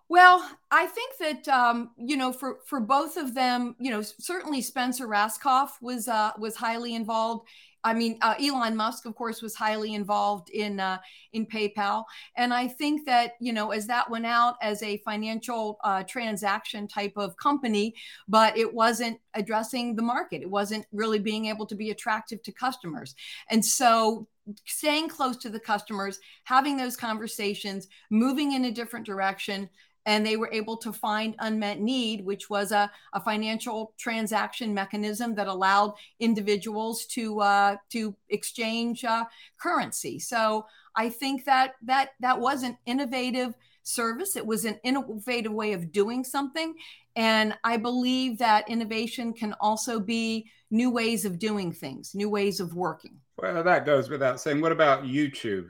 Well, 0.08 0.48
I 0.70 0.86
think 0.86 1.16
that 1.18 1.48
um, 1.48 1.90
you 1.98 2.16
know 2.16 2.32
for 2.32 2.58
for 2.66 2.80
both 2.80 3.16
of 3.16 3.34
them, 3.34 3.76
you 3.78 3.90
know, 3.90 4.00
certainly 4.02 4.62
Spencer 4.62 5.06
Rascoff 5.06 5.70
was 5.82 6.08
uh, 6.08 6.30
was 6.38 6.56
highly 6.56 6.94
involved. 6.94 7.46
I 7.84 7.94
mean, 7.94 8.18
uh, 8.22 8.34
Elon 8.42 8.74
Musk, 8.74 9.06
of 9.06 9.14
course, 9.14 9.40
was 9.40 9.54
highly 9.54 9.94
involved 9.94 10.48
in 10.50 10.80
uh, 10.80 10.98
in 11.34 11.46
PayPal, 11.46 12.04
and 12.36 12.54
I 12.54 12.68
think 12.68 13.04
that 13.06 13.32
you 13.38 13.52
know 13.52 13.70
as 13.70 13.86
that 13.88 14.10
went 14.10 14.24
out 14.24 14.56
as 14.62 14.82
a 14.82 14.96
financial 14.98 15.78
uh, 15.84 16.02
transaction 16.04 16.88
type 16.88 17.12
of 17.16 17.36
company, 17.36 17.94
but 18.26 18.56
it 18.56 18.72
wasn't 18.72 19.20
addressing 19.34 19.94
the 19.94 20.02
market. 20.02 20.40
It 20.40 20.50
wasn't 20.50 20.86
really 20.90 21.18
being 21.18 21.46
able 21.46 21.66
to 21.66 21.74
be 21.74 21.90
attractive 21.90 22.42
to 22.44 22.52
customers, 22.52 23.14
and 23.50 23.62
so 23.64 24.26
staying 24.66 25.08
close 25.08 25.36
to 25.36 25.50
the 25.50 25.60
customers, 25.60 26.18
having 26.44 26.76
those 26.76 26.96
conversations, 26.96 27.88
moving 28.10 28.52
in 28.52 28.64
a 28.64 28.70
different 28.70 29.04
direction, 29.06 29.68
and 30.08 30.24
they 30.24 30.38
were 30.38 30.48
able 30.50 30.78
to 30.78 30.90
find 30.90 31.36
unmet 31.38 31.80
need, 31.80 32.24
which 32.24 32.48
was 32.48 32.72
a, 32.72 32.90
a 33.12 33.20
financial 33.20 33.92
transaction 33.98 34.72
mechanism 34.72 35.34
that 35.34 35.48
allowed 35.48 35.92
individuals 36.18 37.04
to 37.04 37.40
uh, 37.40 37.76
to 37.90 38.16
exchange 38.30 39.04
uh, 39.04 39.26
currency. 39.58 40.18
So 40.18 40.64
I 40.96 41.10
think 41.10 41.44
that 41.44 41.74
that 41.82 42.12
that 42.20 42.40
was 42.40 42.62
an 42.62 42.78
innovative 42.86 43.54
service. 43.82 44.34
It 44.34 44.46
was 44.46 44.64
an 44.64 44.80
innovative 44.82 45.52
way 45.52 45.74
of 45.74 45.92
doing 45.92 46.24
something, 46.24 46.74
and 47.14 47.52
I 47.62 47.76
believe 47.76 48.38
that 48.38 48.70
innovation 48.70 49.34
can 49.34 49.54
also 49.60 50.00
be 50.00 50.50
new 50.70 50.90
ways 50.90 51.26
of 51.26 51.38
doing 51.38 51.70
things, 51.70 52.14
new 52.14 52.30
ways 52.30 52.60
of 52.60 52.74
working. 52.74 53.20
Well, 53.36 53.62
that 53.62 53.84
goes 53.84 54.08
without 54.08 54.40
saying. 54.40 54.62
What 54.62 54.72
about 54.72 55.04
YouTube? 55.04 55.68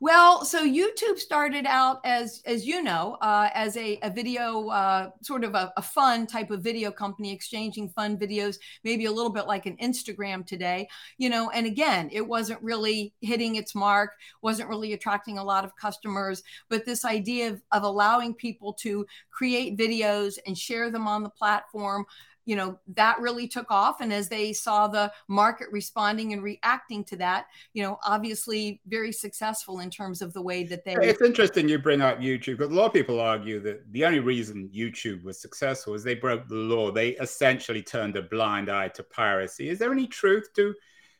Well, 0.00 0.44
so 0.44 0.66
YouTube 0.66 1.18
started 1.18 1.66
out 1.66 2.00
as, 2.04 2.42
as 2.46 2.66
you 2.66 2.82
know, 2.82 3.16
uh, 3.20 3.50
as 3.54 3.76
a, 3.76 3.98
a 4.02 4.10
video, 4.10 4.68
uh, 4.68 5.10
sort 5.22 5.44
of 5.44 5.54
a, 5.54 5.72
a, 5.76 5.82
fun 5.82 6.26
type 6.26 6.50
of 6.50 6.62
video 6.62 6.90
company, 6.90 7.32
exchanging 7.32 7.88
fun 7.90 8.16
videos, 8.16 8.56
maybe 8.84 9.06
a 9.06 9.12
little 9.12 9.32
bit 9.32 9.46
like 9.46 9.66
an 9.66 9.76
Instagram 9.76 10.46
today, 10.46 10.88
you 11.18 11.28
know. 11.28 11.50
And 11.50 11.66
again, 11.66 12.08
it 12.12 12.26
wasn't 12.26 12.62
really 12.62 13.12
hitting 13.20 13.56
its 13.56 13.74
mark, 13.74 14.12
wasn't 14.42 14.68
really 14.68 14.92
attracting 14.92 15.38
a 15.38 15.44
lot 15.44 15.64
of 15.64 15.76
customers. 15.76 16.42
But 16.68 16.84
this 16.84 17.04
idea 17.04 17.50
of, 17.50 17.62
of 17.72 17.82
allowing 17.82 18.34
people 18.34 18.72
to 18.74 19.06
create 19.30 19.78
videos 19.78 20.38
and 20.46 20.56
share 20.56 20.90
them 20.90 21.06
on 21.06 21.22
the 21.22 21.30
platform 21.30 22.06
you 22.44 22.56
know 22.56 22.78
that 22.94 23.18
really 23.20 23.46
took 23.46 23.70
off 23.70 24.00
and 24.00 24.12
as 24.12 24.28
they 24.28 24.52
saw 24.52 24.88
the 24.88 25.10
market 25.28 25.68
responding 25.70 26.32
and 26.32 26.42
reacting 26.42 27.04
to 27.04 27.16
that 27.16 27.46
you 27.72 27.82
know 27.82 27.98
obviously 28.04 28.80
very 28.86 29.12
successful 29.12 29.80
in 29.80 29.90
terms 29.90 30.22
of 30.22 30.32
the 30.32 30.42
way 30.42 30.64
that 30.64 30.84
they 30.84 30.94
it's 30.94 31.22
interesting 31.22 31.68
you 31.68 31.78
bring 31.78 32.00
up 32.00 32.18
youtube 32.18 32.58
because 32.58 32.72
a 32.72 32.74
lot 32.74 32.86
of 32.86 32.92
people 32.92 33.20
argue 33.20 33.60
that 33.60 33.80
the 33.92 34.04
only 34.04 34.20
reason 34.20 34.68
youtube 34.74 35.22
was 35.22 35.40
successful 35.40 35.94
is 35.94 36.02
they 36.02 36.14
broke 36.14 36.46
the 36.48 36.54
law. 36.54 36.90
They 36.90 37.10
essentially 37.10 37.82
turned 37.82 38.16
a 38.16 38.22
blind 38.22 38.70
eye 38.70 38.88
to 38.88 39.02
piracy. 39.02 39.68
Is 39.68 39.78
there 39.78 39.92
any 39.92 40.06
truth 40.06 40.48
to 40.54 40.74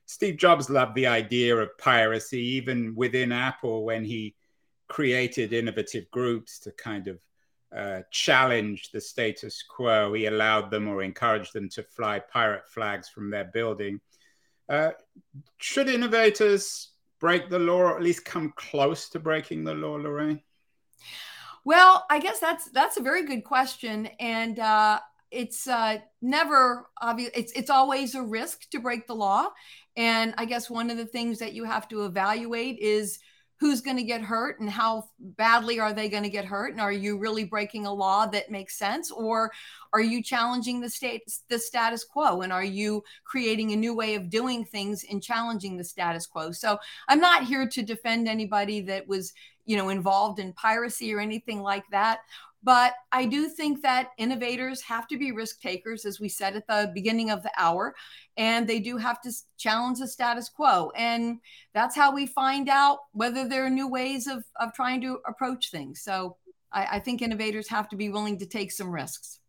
steve 0.07 0.37
jobs 0.37 0.69
loved 0.69 0.95
the 0.95 1.07
idea 1.07 1.57
of 1.57 1.77
piracy 1.79 2.41
even 2.41 2.93
within 2.97 3.31
apple 3.31 3.85
when 3.85 4.05
he 4.05 4.35
created 4.89 5.53
innovative 5.53 6.11
groups 6.11 6.59
to 6.59 6.73
kind 6.73 7.07
of 7.07 7.19
uh, 7.77 8.01
challenged 8.11 8.93
the 8.93 9.01
status 9.01 9.63
quo. 9.63 10.13
He 10.13 10.27
allowed 10.27 10.71
them 10.71 10.89
or 10.89 11.03
encouraged 11.03 11.53
them 11.53 11.69
to 11.71 11.83
fly 11.83 12.19
pirate 12.19 12.69
flags 12.69 13.09
from 13.09 13.31
their 13.31 13.45
building. 13.45 14.01
Uh, 14.69 14.91
should 15.59 15.89
innovators 15.89 16.91
break 17.21 17.49
the 17.49 17.59
law 17.59 17.79
or 17.79 17.97
at 17.97 18.03
least 18.03 18.25
come 18.25 18.53
close 18.57 19.09
to 19.11 19.19
breaking 19.19 19.65
the 19.65 19.75
law, 19.75 19.95
Lorraine? 19.95 20.43
Well, 21.65 22.05
I 22.11 22.19
guess 22.19 22.41
that's 22.41 22.71
that's 22.71 22.97
a 22.97 23.03
very 23.03 23.25
good 23.25 23.45
question, 23.45 24.07
and 24.19 24.59
uh, 24.59 24.99
it's 25.31 25.69
uh, 25.69 25.99
never 26.21 26.89
obvious. 27.01 27.31
It's 27.35 27.53
it's 27.53 27.71
always 27.71 28.17
a 28.17 28.23
risk 28.23 28.69
to 28.71 28.81
break 28.81 29.07
the 29.07 29.15
law, 29.15 29.49
and 29.97 30.35
I 30.37 30.45
guess 30.45 30.69
one 30.69 30.91
of 30.91 30.97
the 30.97 31.07
things 31.07 31.39
that 31.39 31.53
you 31.53 31.65
have 31.65 31.89
to 31.89 32.05
evaluate 32.05 32.81
is 32.81 33.21
who's 33.63 33.81
going 33.81 33.97
to 33.97 34.03
get 34.03 34.21
hurt 34.21 34.59
and 34.59 34.69
how 34.69 35.09
badly 35.21 35.79
are 35.79 35.93
they 35.93 36.09
going 36.09 36.25
to 36.25 36.29
get 36.29 36.45
hurt? 36.45 36.73
And 36.73 36.81
are 36.81 36.91
you 36.91 37.17
really 37.17 37.45
breaking 37.45 37.87
a 37.87 37.93
law 37.93 38.27
that 38.27 38.51
makes 38.51 38.77
sense? 38.77 39.13
Or 39.13 39.53
are 39.93 40.01
you 40.01 40.21
challenging 40.21 40.81
the 40.81 40.91
state 40.91 41.23
the 41.49 41.61
status 41.61 42.03
quo? 42.03 42.41
And 42.41 42.53
are 42.53 42.65
you 42.65 43.05
creating 43.25 43.71
a 43.71 43.77
new 43.77 43.95
way 43.95 44.17
of 44.17 44.31
doing 44.31 44.65
things 44.65 45.05
and 45.09 45.23
challenging 45.23 45.77
the 45.77 45.85
status 45.85 46.27
quo? 46.27 46.51
So 46.51 46.77
i'm 47.09 47.21
not 47.21 47.45
here 47.45 47.69
to 47.69 47.83
defend 47.83 48.29
anybody 48.29 48.81
that 48.81 49.07
was 49.07 49.33
you 49.65 49.77
know 49.77 49.91
involved 49.91 50.41
in 50.41 50.53
piracy 50.55 51.15
or 51.15 51.21
anything 51.21 51.63
like 51.63 51.85
that 51.91 52.21
but 52.63 52.95
I 53.11 53.27
do 53.27 53.49
think 53.49 53.83
that 53.83 54.11
innovators 54.19 54.81
have 54.83 55.09
to 55.09 55.19
be 55.19 55.33
risk 55.33 55.61
takers, 55.61 56.05
as 56.05 56.21
we 56.21 56.29
said 56.29 56.55
at 56.55 56.67
the 56.67 56.91
beginning 56.95 57.31
of 57.31 57.43
the 57.43 57.51
hour, 57.57 57.95
and 58.37 58.69
they 58.69 58.79
do 58.79 58.97
have 58.97 59.21
to 59.23 59.33
challenge 59.59 59.99
the 59.99 60.07
status 60.07 60.49
quo. 60.49 60.93
And 60.97 61.39
that's 61.75 61.97
how 61.97 62.15
we 62.15 62.27
find 62.27 62.69
out 62.69 62.99
whether 63.13 63.49
there 63.49 63.67
are 63.67 63.71
new 63.71 63.89
ways 63.89 64.27
of, 64.27 64.45
of 64.61 64.73
trying 64.73 65.01
to 65.03 65.19
approach 65.27 65.71
things. 65.71 66.03
So 66.03 66.37
I, 66.73 66.87
I 66.93 66.99
think 67.01 67.21
innovators 67.21 67.69
have 67.69 67.89
to 67.91 67.97
be 67.97 68.09
willing 68.09 68.39
to 68.39 68.47
take 68.47 68.71
some 68.71 68.91
risks. 68.91 69.41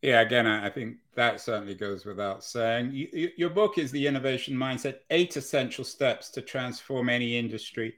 Yeah, 0.00 0.20
again, 0.20 0.46
I 0.46 0.70
think 0.70 0.98
that 1.16 1.40
certainly 1.40 1.74
goes 1.74 2.04
without 2.04 2.44
saying. 2.44 2.92
You, 2.92 3.30
your 3.36 3.50
book 3.50 3.78
is 3.78 3.90
The 3.90 4.06
Innovation 4.06 4.54
Mindset 4.54 4.98
Eight 5.10 5.36
Essential 5.36 5.84
Steps 5.84 6.30
to 6.30 6.40
Transform 6.40 7.08
Any 7.08 7.36
Industry 7.36 7.94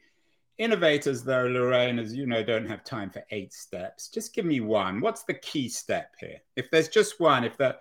Innovators, 0.60 1.22
though, 1.22 1.46
Lorraine, 1.46 1.98
as 1.98 2.14
you 2.14 2.26
know, 2.26 2.44
don't 2.44 2.68
have 2.68 2.84
time 2.84 3.08
for 3.08 3.24
eight 3.30 3.54
steps. 3.54 4.08
Just 4.08 4.34
give 4.34 4.44
me 4.44 4.60
one. 4.60 5.00
What's 5.00 5.22
the 5.22 5.32
key 5.32 5.70
step 5.70 6.12
here? 6.20 6.36
If 6.54 6.70
there's 6.70 6.90
just 6.90 7.18
one, 7.18 7.44
if 7.44 7.56
that 7.56 7.80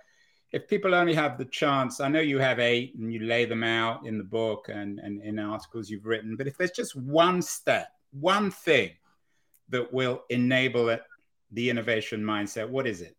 if 0.54 0.66
people 0.70 0.96
only 0.96 1.14
have 1.14 1.38
the 1.38 1.44
chance, 1.44 2.00
I 2.00 2.08
know 2.08 2.22
you 2.22 2.40
have 2.40 2.58
eight 2.58 2.96
and 2.96 3.12
you 3.12 3.20
lay 3.20 3.44
them 3.44 3.66
out 3.66 4.06
in 4.06 4.18
the 4.18 4.24
book 4.24 4.70
and, 4.70 4.98
and 5.00 5.22
in 5.22 5.40
articles 5.40 5.90
you've 5.90 6.06
written, 6.06 6.38
but 6.38 6.48
if 6.48 6.58
there's 6.58 6.72
just 6.72 6.96
one 6.96 7.42
step, 7.42 7.90
one 8.12 8.50
thing 8.50 8.92
that 9.68 9.92
will 9.92 10.24
enable 10.30 10.88
it, 10.88 11.04
the 11.52 11.70
innovation 11.70 12.24
mindset, 12.24 12.70
what 12.70 12.88
is 12.88 13.02
it? 13.02 13.18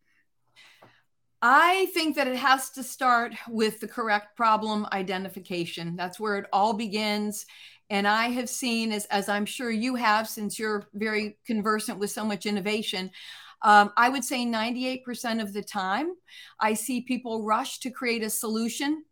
I 1.43 1.87
think 1.93 2.17
that 2.17 2.29
it 2.29 2.37
has 2.37 2.71
to 2.71 2.83
start 2.83 3.35
with 3.47 3.81
the 3.81 3.89
correct 3.89 4.37
problem 4.39 4.87
identification. 4.93 5.97
That's 5.97 6.19
where 6.19 6.39
it 6.39 6.47
all 6.51 6.73
begins. 6.73 7.45
And 7.91 8.07
I 8.07 8.29
have 8.29 8.49
seen, 8.49 8.93
as, 8.93 9.05
as 9.07 9.29
I'm 9.29 9.45
sure 9.45 9.71
you 9.71 9.97
have, 9.97 10.29
since 10.29 10.59
you're 10.59 10.89
very 10.95 11.37
conversant 11.45 11.99
with 11.99 12.11
so 12.11 12.25
much 12.25 12.47
innovation, 12.47 13.11
um, 13.63 13.93
I 13.97 14.09
would 14.09 14.25
say 14.25 14.47
98% 14.47 15.43
of 15.43 15.53
the 15.53 15.63
time, 15.63 16.13
I 16.59 16.75
see 16.75 17.03
people 17.03 17.45
rush 17.45 17.81
to 17.81 17.91
create 17.91 18.23
a 18.23 18.31
solution 18.31 19.05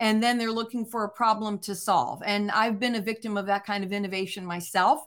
and 0.00 0.22
then 0.22 0.38
they're 0.38 0.52
looking 0.52 0.84
for 0.84 1.04
a 1.04 1.10
problem 1.10 1.58
to 1.58 1.74
solve. 1.74 2.22
And 2.24 2.50
I've 2.52 2.78
been 2.78 2.94
a 2.94 3.00
victim 3.00 3.36
of 3.36 3.46
that 3.46 3.66
kind 3.66 3.82
of 3.82 3.92
innovation 3.92 4.46
myself 4.46 5.00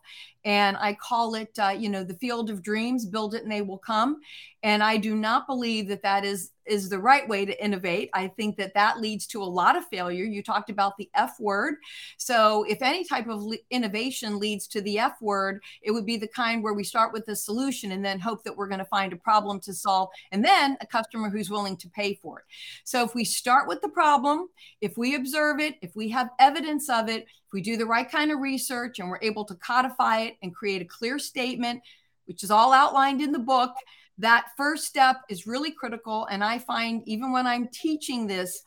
and 0.44 0.78
I 0.78 0.94
call 0.94 1.36
it, 1.36 1.58
uh, 1.60 1.76
you 1.78 1.90
know, 1.90 2.04
the 2.04 2.16
field 2.16 2.50
of 2.50 2.64
dreams. 2.64 3.06
Build 3.06 3.36
it, 3.36 3.44
and 3.44 3.52
they 3.52 3.62
will 3.62 3.78
come. 3.78 4.22
And 4.64 4.84
I 4.84 4.98
do 4.98 5.16
not 5.16 5.48
believe 5.48 5.88
that 5.88 6.04
that 6.04 6.24
is 6.26 6.52
is 6.68 6.90
the 6.90 7.00
right 7.00 7.28
way 7.28 7.44
to 7.44 7.64
innovate. 7.64 8.10
I 8.14 8.28
think 8.28 8.56
that 8.58 8.76
that 8.76 9.02
leads 9.02 9.26
to 9.28 9.42
a 9.42 9.44
lot 9.44 9.76
of 9.76 9.84
failure. 9.88 10.24
You 10.24 10.44
talked 10.44 10.70
about 10.70 10.96
the 10.98 11.10
F 11.16 11.40
word. 11.40 11.76
So 12.18 12.64
if 12.70 12.82
any 12.82 13.04
type 13.04 13.28
of 13.28 13.42
le- 13.42 13.58
innovation 13.72 14.40
leads 14.40 14.68
to 14.68 14.82
the 14.82 15.00
F 15.00 15.14
word, 15.22 15.62
it 15.82 15.92
would 15.92 16.06
be 16.06 16.18
the 16.18 16.28
kind 16.28 16.64
where 16.64 16.74
we 16.74 16.84
start 16.84 17.14
with 17.14 17.28
a 17.28 17.36
solution 17.36 17.92
and 17.92 18.06
then 18.06 18.20
hope 18.20 18.44
that 18.44 18.56
we're 18.56 18.68
going 18.68 18.80
to 18.80 18.86
find 18.86 19.12
a 19.12 19.18
problem 19.18 19.60
to 19.62 19.74
solve, 19.74 20.10
and 20.32 20.46
then 20.46 20.78
a 20.82 20.86
customer 20.86 21.30
who's 21.30 21.50
willing 21.50 21.78
to 21.78 21.90
pay 21.90 22.14
for 22.22 22.40
it. 22.40 22.46
So 22.84 23.04
if 23.04 23.16
we 23.16 23.26
start 23.26 23.68
with 23.68 23.82
the 23.82 23.90
problem, 23.90 24.48
if 24.80 24.98
we 24.98 25.16
observe 25.16 25.60
it, 25.60 25.76
if 25.82 25.96
we 25.96 26.10
have 26.10 26.30
evidence 26.40 26.90
of 26.90 27.10
it, 27.10 27.26
if 27.52 27.54
we 27.54 27.62
do 27.62 27.76
the 27.76 27.86
right 27.86 28.10
kind 28.10 28.32
of 28.32 28.40
research 28.40 29.00
and 29.00 29.10
we're 29.10 29.20
able 29.22 29.44
to 29.44 29.56
codify 29.56 30.22
it 30.22 30.38
and 30.42 30.56
create 30.56 30.82
a 30.82 30.86
clear 30.86 31.20
statement, 31.20 31.82
which 32.26 32.44
is 32.44 32.52
all 32.52 32.72
outlined 32.72 33.22
in 33.22 33.34
the 33.34 33.40
book, 33.40 33.74
that 34.20 34.48
first 34.56 34.86
step 34.86 35.18
is 35.30 35.46
really 35.46 35.72
critical. 35.72 36.26
And 36.28 36.46
I 36.46 36.60
find 36.60 37.04
even 37.08 37.34
when 37.34 37.46
I'm 37.46 37.68
teaching 37.68 38.26
this, 38.26 38.64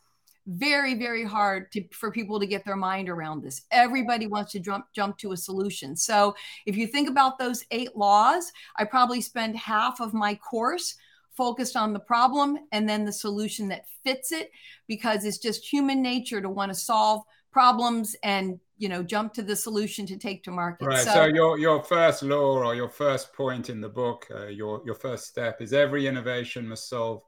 very 0.47 0.93
very 0.93 1.25
hard 1.25 1.73
to, 1.73 1.83
for 1.91 2.11
people 2.11 2.39
to 2.39 2.47
get 2.47 2.67
their 2.67 2.77
mind 2.77 3.09
around 3.09 3.43
this 3.43 3.63
everybody 3.71 4.27
wants 4.27 4.53
to 4.53 4.61
jump 4.61 4.85
jump 4.95 5.17
to 5.17 5.33
a 5.33 5.37
solution 5.39 5.97
so 5.97 6.35
if 6.67 6.77
you 6.77 6.87
think 6.87 7.09
about 7.09 7.39
those 7.39 7.65
eight 7.71 7.97
laws 7.97 8.53
i 8.77 8.85
probably 8.85 9.23
spend 9.23 9.57
half 9.57 10.03
of 10.03 10.13
my 10.13 10.35
course 10.35 10.97
focused 11.35 11.77
on 11.77 11.95
the 11.95 11.99
problem 11.99 12.59
and 12.73 12.87
then 12.87 13.07
the 13.07 13.13
solution 13.13 13.69
that 13.69 13.87
fits 14.05 14.33
it 14.33 14.51
because 14.87 15.25
it's 15.25 15.39
just 15.39 15.65
human 15.65 16.03
nature 16.03 16.43
to 16.43 16.51
want 16.51 16.71
to 16.71 16.79
solve 16.79 17.23
problems 17.55 18.17
and 18.25 18.59
you 18.79 18.89
know 18.89 19.01
jump 19.03 19.33
to 19.33 19.43
the 19.43 19.55
solution 19.55 20.05
to 20.05 20.17
take 20.17 20.43
to 20.43 20.51
market 20.51 20.87
right 20.87 21.05
so, 21.05 21.15
so 21.15 21.25
your 21.27 21.57
your 21.57 21.81
first 21.85 22.25
law 22.25 22.59
or 22.65 22.75
your 22.75 22.89
first 22.89 23.33
point 23.33 23.71
in 23.71 23.81
the 23.81 23.89
book 23.89 24.27
uh, 24.35 24.47
your 24.47 24.83
your 24.85 24.97
first 24.97 25.29
step 25.29 25.63
is 25.63 25.73
every 25.73 26.09
innovation 26.09 26.67
must 26.67 26.89
solve 26.89 27.23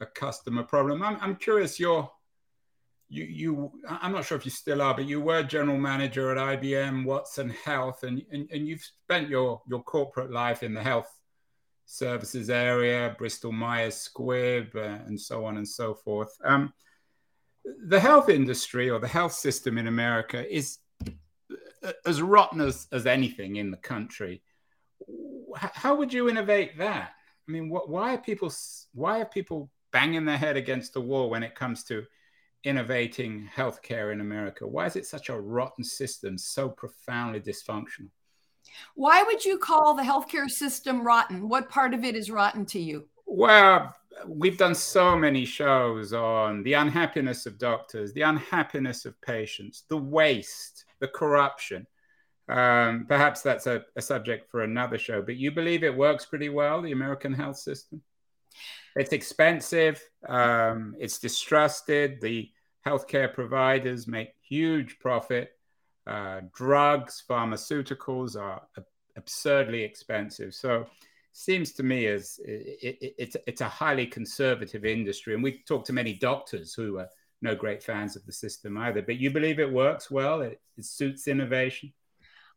a 0.00 0.06
customer 0.06 0.62
problem 0.62 1.02
i'm, 1.02 1.18
I'm 1.20 1.34
curious 1.34 1.80
your 1.80 2.08
you 3.08 3.24
you 3.24 3.72
i'm 3.88 4.12
not 4.12 4.24
sure 4.24 4.38
if 4.38 4.44
you 4.44 4.52
still 4.52 4.80
are 4.80 4.94
but 4.94 5.06
you 5.06 5.20
were 5.20 5.42
general 5.42 5.78
manager 5.78 6.30
at 6.30 6.38
ibm 6.60 7.04
watson 7.04 7.50
health 7.50 8.04
and 8.04 8.22
and, 8.30 8.48
and 8.52 8.68
you've 8.68 8.84
spent 9.04 9.28
your 9.28 9.60
your 9.68 9.82
corporate 9.82 10.30
life 10.30 10.62
in 10.62 10.74
the 10.74 10.82
health 10.82 11.10
services 11.90 12.50
area, 12.50 13.16
Bristol 13.18 13.50
Myers 13.50 14.08
Squibb, 14.08 14.76
uh, 14.76 15.04
and 15.06 15.20
so 15.20 15.44
on 15.44 15.56
and 15.56 15.66
so 15.66 15.92
forth. 15.92 16.32
Um, 16.44 16.72
the 17.64 18.00
health 18.00 18.28
industry 18.28 18.90
or 18.90 18.98
the 18.98 19.08
health 19.08 19.32
system 19.32 19.78
in 19.78 19.86
America 19.86 20.52
is 20.54 20.78
uh, 21.82 21.92
as 22.06 22.22
rotten 22.22 22.60
as, 22.60 22.86
as 22.92 23.06
anything 23.06 23.56
in 23.56 23.70
the 23.70 23.76
country. 23.76 24.42
How 25.56 25.94
would 25.96 26.12
you 26.12 26.28
innovate 26.28 26.78
that? 26.78 27.12
I 27.48 27.52
mean, 27.52 27.68
what, 27.68 27.88
why 27.88 28.14
are 28.14 28.18
people 28.18 28.52
why 28.94 29.20
are 29.20 29.24
people 29.24 29.70
banging 29.92 30.24
their 30.24 30.36
head 30.36 30.56
against 30.56 30.94
the 30.94 31.00
wall 31.00 31.30
when 31.30 31.42
it 31.42 31.54
comes 31.54 31.82
to 31.84 32.04
innovating 32.64 33.48
healthcare 33.54 34.12
in 34.12 34.20
America? 34.20 34.66
Why 34.66 34.86
is 34.86 34.96
it 34.96 35.06
such 35.06 35.28
a 35.28 35.40
rotten 35.40 35.82
system, 35.82 36.38
so 36.38 36.68
profoundly 36.68 37.40
dysfunctional? 37.40 38.10
Why 38.94 39.22
would 39.22 39.44
you 39.44 39.58
call 39.58 39.94
the 39.94 40.02
healthcare 40.02 40.48
system 40.48 41.04
rotten? 41.04 41.48
What 41.48 41.68
part 41.68 41.94
of 41.94 42.04
it 42.04 42.14
is 42.14 42.30
rotten 42.30 42.64
to 42.66 42.78
you? 42.78 43.08
Well, 43.26 43.94
we've 44.26 44.58
done 44.58 44.74
so 44.74 45.16
many 45.16 45.44
shows 45.44 46.12
on 46.12 46.62
the 46.62 46.74
unhappiness 46.74 47.46
of 47.46 47.58
doctors, 47.58 48.12
the 48.12 48.22
unhappiness 48.22 49.04
of 49.04 49.20
patients, 49.20 49.84
the 49.88 49.96
waste, 49.96 50.84
the 51.00 51.08
corruption. 51.08 51.86
Um, 52.48 53.06
perhaps 53.06 53.42
that's 53.42 53.66
a, 53.66 53.84
a, 53.94 54.02
subject 54.02 54.50
for 54.50 54.62
another 54.62 54.98
show, 54.98 55.22
but 55.22 55.36
you 55.36 55.52
believe 55.52 55.84
it 55.84 55.96
works 55.96 56.26
pretty 56.26 56.48
well, 56.48 56.82
the 56.82 56.90
American 56.90 57.32
health 57.32 57.58
system? 57.58 58.02
It's 58.96 59.12
expensive, 59.12 60.02
um, 60.28 60.96
it's 60.98 61.20
distrusted, 61.20 62.20
the 62.20 62.50
healthcare 62.84 63.32
providers 63.32 64.08
make 64.08 64.30
huge 64.42 64.98
profit. 64.98 65.52
Uh, 66.06 66.40
drugs, 66.52 67.22
pharmaceuticals 67.28 68.36
are 68.36 68.62
absurdly 69.16 69.82
expensive. 69.82 70.54
So, 70.54 70.86
seems 71.32 71.72
to 71.72 71.82
me 71.82 72.06
as 72.06 72.38
it, 72.44 72.98
it, 73.00 73.14
it's 73.18 73.36
it's 73.46 73.60
a 73.60 73.68
highly 73.68 74.06
conservative 74.06 74.84
industry, 74.84 75.34
and 75.34 75.42
we've 75.42 75.64
talked 75.66 75.86
to 75.86 75.92
many 75.92 76.14
doctors 76.14 76.74
who 76.74 76.98
are 76.98 77.08
no 77.42 77.54
great 77.54 77.82
fans 77.82 78.16
of 78.16 78.26
the 78.26 78.32
system 78.32 78.76
either. 78.76 79.02
But 79.02 79.16
you 79.16 79.30
believe 79.30 79.58
it 79.58 79.72
works 79.72 80.10
well? 80.10 80.42
It, 80.42 80.60
it 80.76 80.84
suits 80.84 81.28
innovation. 81.28 81.92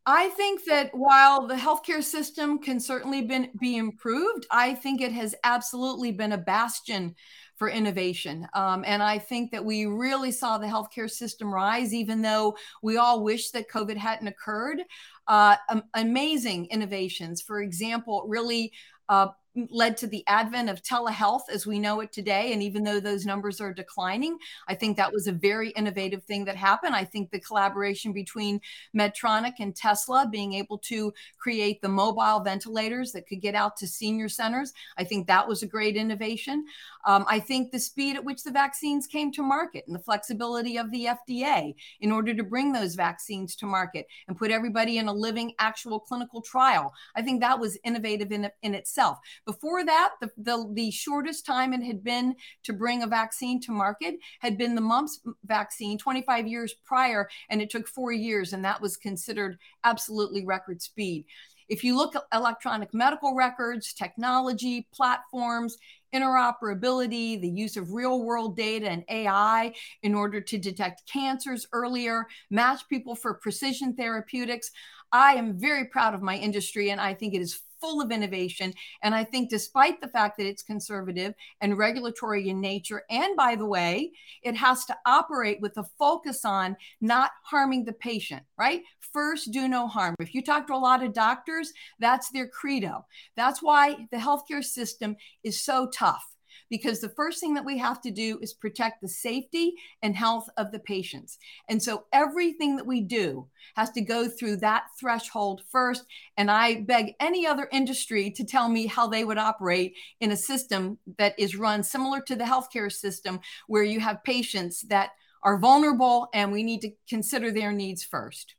I 0.06 0.30
think 0.30 0.66
that 0.66 0.90
while 0.94 1.48
the 1.48 1.56
healthcare 1.56 2.04
system 2.04 2.60
can 2.60 2.80
certainly 2.82 3.22
been, 3.22 3.52
be 3.60 3.78
improved, 3.78 4.46
I 4.52 4.74
think 4.74 5.00
it 5.00 5.14
has 5.14 5.34
absolutely 5.46 6.12
been 6.12 6.34
a 6.34 6.38
bastion 6.38 7.16
for 7.64 7.70
innovation. 7.70 8.46
Um, 8.54 8.84
and 8.86 9.02
I 9.02 9.18
think 9.18 9.52
that 9.52 9.64
we 9.64 9.86
really 9.86 10.34
saw 10.34 10.58
the 10.58 10.68
healthcare 10.68 11.10
system 11.10 11.54
rise, 11.54 11.94
even 11.94 12.22
though 12.22 12.58
we 12.82 12.98
all 12.98 13.24
wish 13.24 13.52
that 13.52 13.70
COVID 13.70 13.96
hadn't 13.96 14.28
occurred. 14.28 14.82
Uh, 15.30 15.56
um, 15.70 15.84
amazing 15.94 16.66
innovations. 16.66 17.42
For 17.42 17.62
example, 17.62 18.26
really 18.28 18.74
uh, 19.08 19.28
led 19.70 19.98
to 19.98 20.08
the 20.08 20.24
advent 20.28 20.70
of 20.70 20.82
telehealth 20.82 21.50
as 21.52 21.68
we 21.68 21.80
know 21.80 22.00
it 22.00 22.12
today. 22.12 22.54
And 22.54 22.64
even 22.64 22.84
though 22.84 23.00
those 23.00 23.26
numbers 23.26 23.62
are 23.62 23.74
declining, 23.74 24.38
I 24.68 24.74
think 24.74 24.98
that 24.98 25.12
was 25.12 25.28
a 25.28 25.32
very 25.32 25.70
innovative 25.72 26.24
thing 26.24 26.46
that 26.46 26.56
happened. 26.56 26.96
I 26.96 27.06
think 27.06 27.30
the 27.30 27.40
collaboration 27.40 28.14
between 28.14 28.62
Medtronic 28.96 29.54
and 29.60 29.76
Tesla 29.76 30.28
being 30.30 30.54
able 30.54 30.80
to 30.80 31.14
create 31.38 31.82
the 31.82 31.90
mobile 31.90 32.40
ventilators 32.40 33.12
that 33.12 33.28
could 33.28 33.42
get 33.42 33.54
out 33.54 33.78
to 33.78 33.88
senior 33.88 34.28
centers, 34.28 34.74
I 34.98 35.04
think 35.04 35.28
that 35.28 35.48
was 35.48 35.62
a 35.62 35.68
great 35.68 35.96
innovation. 35.96 36.66
Um, 37.06 37.26
I 37.28 37.40
think 37.40 37.72
the 37.72 37.80
speed 37.80 38.16
at 38.16 38.24
which 38.24 38.44
the 38.44 38.52
vaccines 38.52 39.08
came 39.08 39.32
to 39.34 39.44
market 39.44 39.84
and 39.86 39.96
the 39.96 40.00
flexibility 40.00 40.78
of 40.78 40.90
the 40.92 41.10
FDA 41.30 41.76
in 42.00 42.12
order 42.12 42.34
to 42.34 42.44
bring 42.44 42.72
those 42.72 42.96
vaccines 42.96 43.56
to 43.58 43.66
market 43.66 44.08
and 44.28 44.38
put 44.38 44.52
everybody 44.52 44.98
in 44.98 45.08
a 45.08 45.14
living 45.14 45.54
actual 45.60 46.00
clinical 46.00 46.42
trial, 46.42 46.94
I 47.16 47.22
think 47.22 47.42
that 47.42 47.60
was 47.60 47.78
innovative 47.84 48.32
in, 48.32 48.50
in 48.64 48.74
itself. 48.74 49.20
Before 49.46 49.84
that, 49.86 50.14
the, 50.22 50.30
the, 50.38 50.70
the 50.74 50.92
shortest 50.92 51.46
time 51.46 51.74
it 51.74 51.84
had 51.84 52.04
been 52.04 52.36
to 52.64 52.74
bring 52.74 53.04
a 53.04 53.08
vaccine 53.08 53.60
to 53.62 53.72
market 53.72 54.16
had 54.40 54.58
been 54.58 54.76
the 54.76 54.82
mumps 54.82 55.20
vaccine 55.46 55.98
25 55.98 56.48
years 56.48 56.74
prior, 56.86 57.28
and 57.50 57.62
it 57.62 57.70
took 57.70 57.88
four 57.88 58.12
years, 58.12 58.54
and 58.54 58.64
that 58.64 58.82
was 58.82 58.96
considered 58.96 59.58
absolutely 59.84 60.46
record 60.46 60.82
speed. 60.82 61.26
If 61.70 61.84
you 61.84 61.96
look 61.96 62.16
at 62.16 62.24
electronic 62.34 62.94
medical 62.94 63.36
records, 63.36 63.94
technology, 63.94 64.88
platforms, 64.94 65.78
interoperability, 66.14 67.42
the 67.42 67.50
use 67.50 67.78
of 67.78 67.94
real 67.94 68.24
world 68.24 68.56
data 68.56 68.90
and 68.90 69.04
AI 69.10 69.74
in 70.04 70.14
order 70.14 70.40
to 70.40 70.58
detect 70.58 71.10
cancers 71.12 71.66
earlier, 71.74 72.28
match 72.52 72.88
people 72.88 73.16
for 73.16 73.34
precision 73.34 73.96
therapeutics. 73.96 74.72
I 75.12 75.34
am 75.34 75.60
very 75.60 75.86
proud 75.86 76.14
of 76.14 76.22
my 76.22 76.38
industry 76.38 76.92
and 76.92 77.02
I 77.02 77.14
think 77.14 77.34
it 77.34 77.42
is 77.42 77.62
full 77.84 78.02
of 78.02 78.12
innovation. 78.12 78.74
And 79.02 79.14
I 79.14 79.26
think, 79.26 79.50
despite 79.50 80.00
the 80.00 80.08
fact 80.08 80.38
that 80.38 80.48
it's 80.48 80.64
conservative 80.64 81.34
and 81.60 81.78
regulatory 81.78 82.48
in 82.48 82.62
nature, 82.62 83.04
and 83.10 83.36
by 83.36 83.56
the 83.58 83.66
way, 83.66 84.14
it 84.42 84.56
has 84.56 84.86
to 84.86 84.96
operate 85.06 85.60
with 85.60 85.78
a 85.78 85.84
focus 86.00 86.46
on 86.46 86.78
not 87.02 87.32
harming 87.44 87.84
the 87.84 87.92
patient, 87.92 88.44
right? 88.58 88.84
First, 89.12 89.52
do 89.52 89.68
no 89.68 89.88
harm. 89.88 90.16
If 90.22 90.34
you 90.34 90.42
talk 90.42 90.66
to 90.68 90.74
a 90.74 90.78
lot 90.78 91.04
of 91.04 91.12
doctors, 91.12 91.74
that's 92.00 92.30
their 92.30 92.48
credo. 92.48 93.06
That's 93.36 93.62
why 93.62 94.08
the 94.12 94.18
healthcare 94.18 94.64
system 94.64 95.18
is 95.44 95.62
so 95.62 95.90
tough 95.94 96.33
because 96.74 97.02
the 97.02 97.10
first 97.10 97.40
thing 97.40 97.54
that 97.54 97.64
we 97.64 97.78
have 97.78 98.02
to 98.02 98.10
do 98.10 98.40
is 98.42 98.52
protect 98.52 99.00
the 99.00 99.08
safety 99.08 99.76
and 100.02 100.16
health 100.16 100.50
of 100.58 100.72
the 100.72 100.80
patients. 100.80 101.38
And 101.70 101.80
so 101.80 102.06
everything 102.12 102.78
that 102.78 102.88
we 102.88 103.00
do 103.00 103.46
has 103.76 103.92
to 103.92 104.02
go 104.02 104.28
through 104.28 104.58
that 104.58 104.86
threshold 105.00 105.62
first. 105.70 106.04
And 106.36 106.50
I 106.50 106.82
beg 106.82 107.14
any 107.20 107.46
other 107.46 107.70
industry 107.72 108.32
to 108.32 108.44
tell 108.44 108.70
me 108.70 108.88
how 108.88 109.06
they 109.06 109.24
would 109.24 109.38
operate 109.38 109.94
in 110.20 110.32
a 110.32 110.36
system 110.36 110.98
that 111.20 111.36
is 111.38 111.56
run 111.56 111.84
similar 111.84 112.22
to 112.22 112.36
the 112.36 112.44
healthcare 112.44 112.92
system, 112.92 113.40
where 113.68 113.84
you 113.84 114.00
have 114.00 114.24
patients 114.24 114.82
that 114.90 115.12
are 115.44 115.60
vulnerable 115.60 116.28
and 116.34 116.52
we 116.52 116.64
need 116.64 116.82
to 116.82 116.92
consider 117.08 117.52
their 117.52 117.72
needs 117.72 118.04
first. 118.04 118.56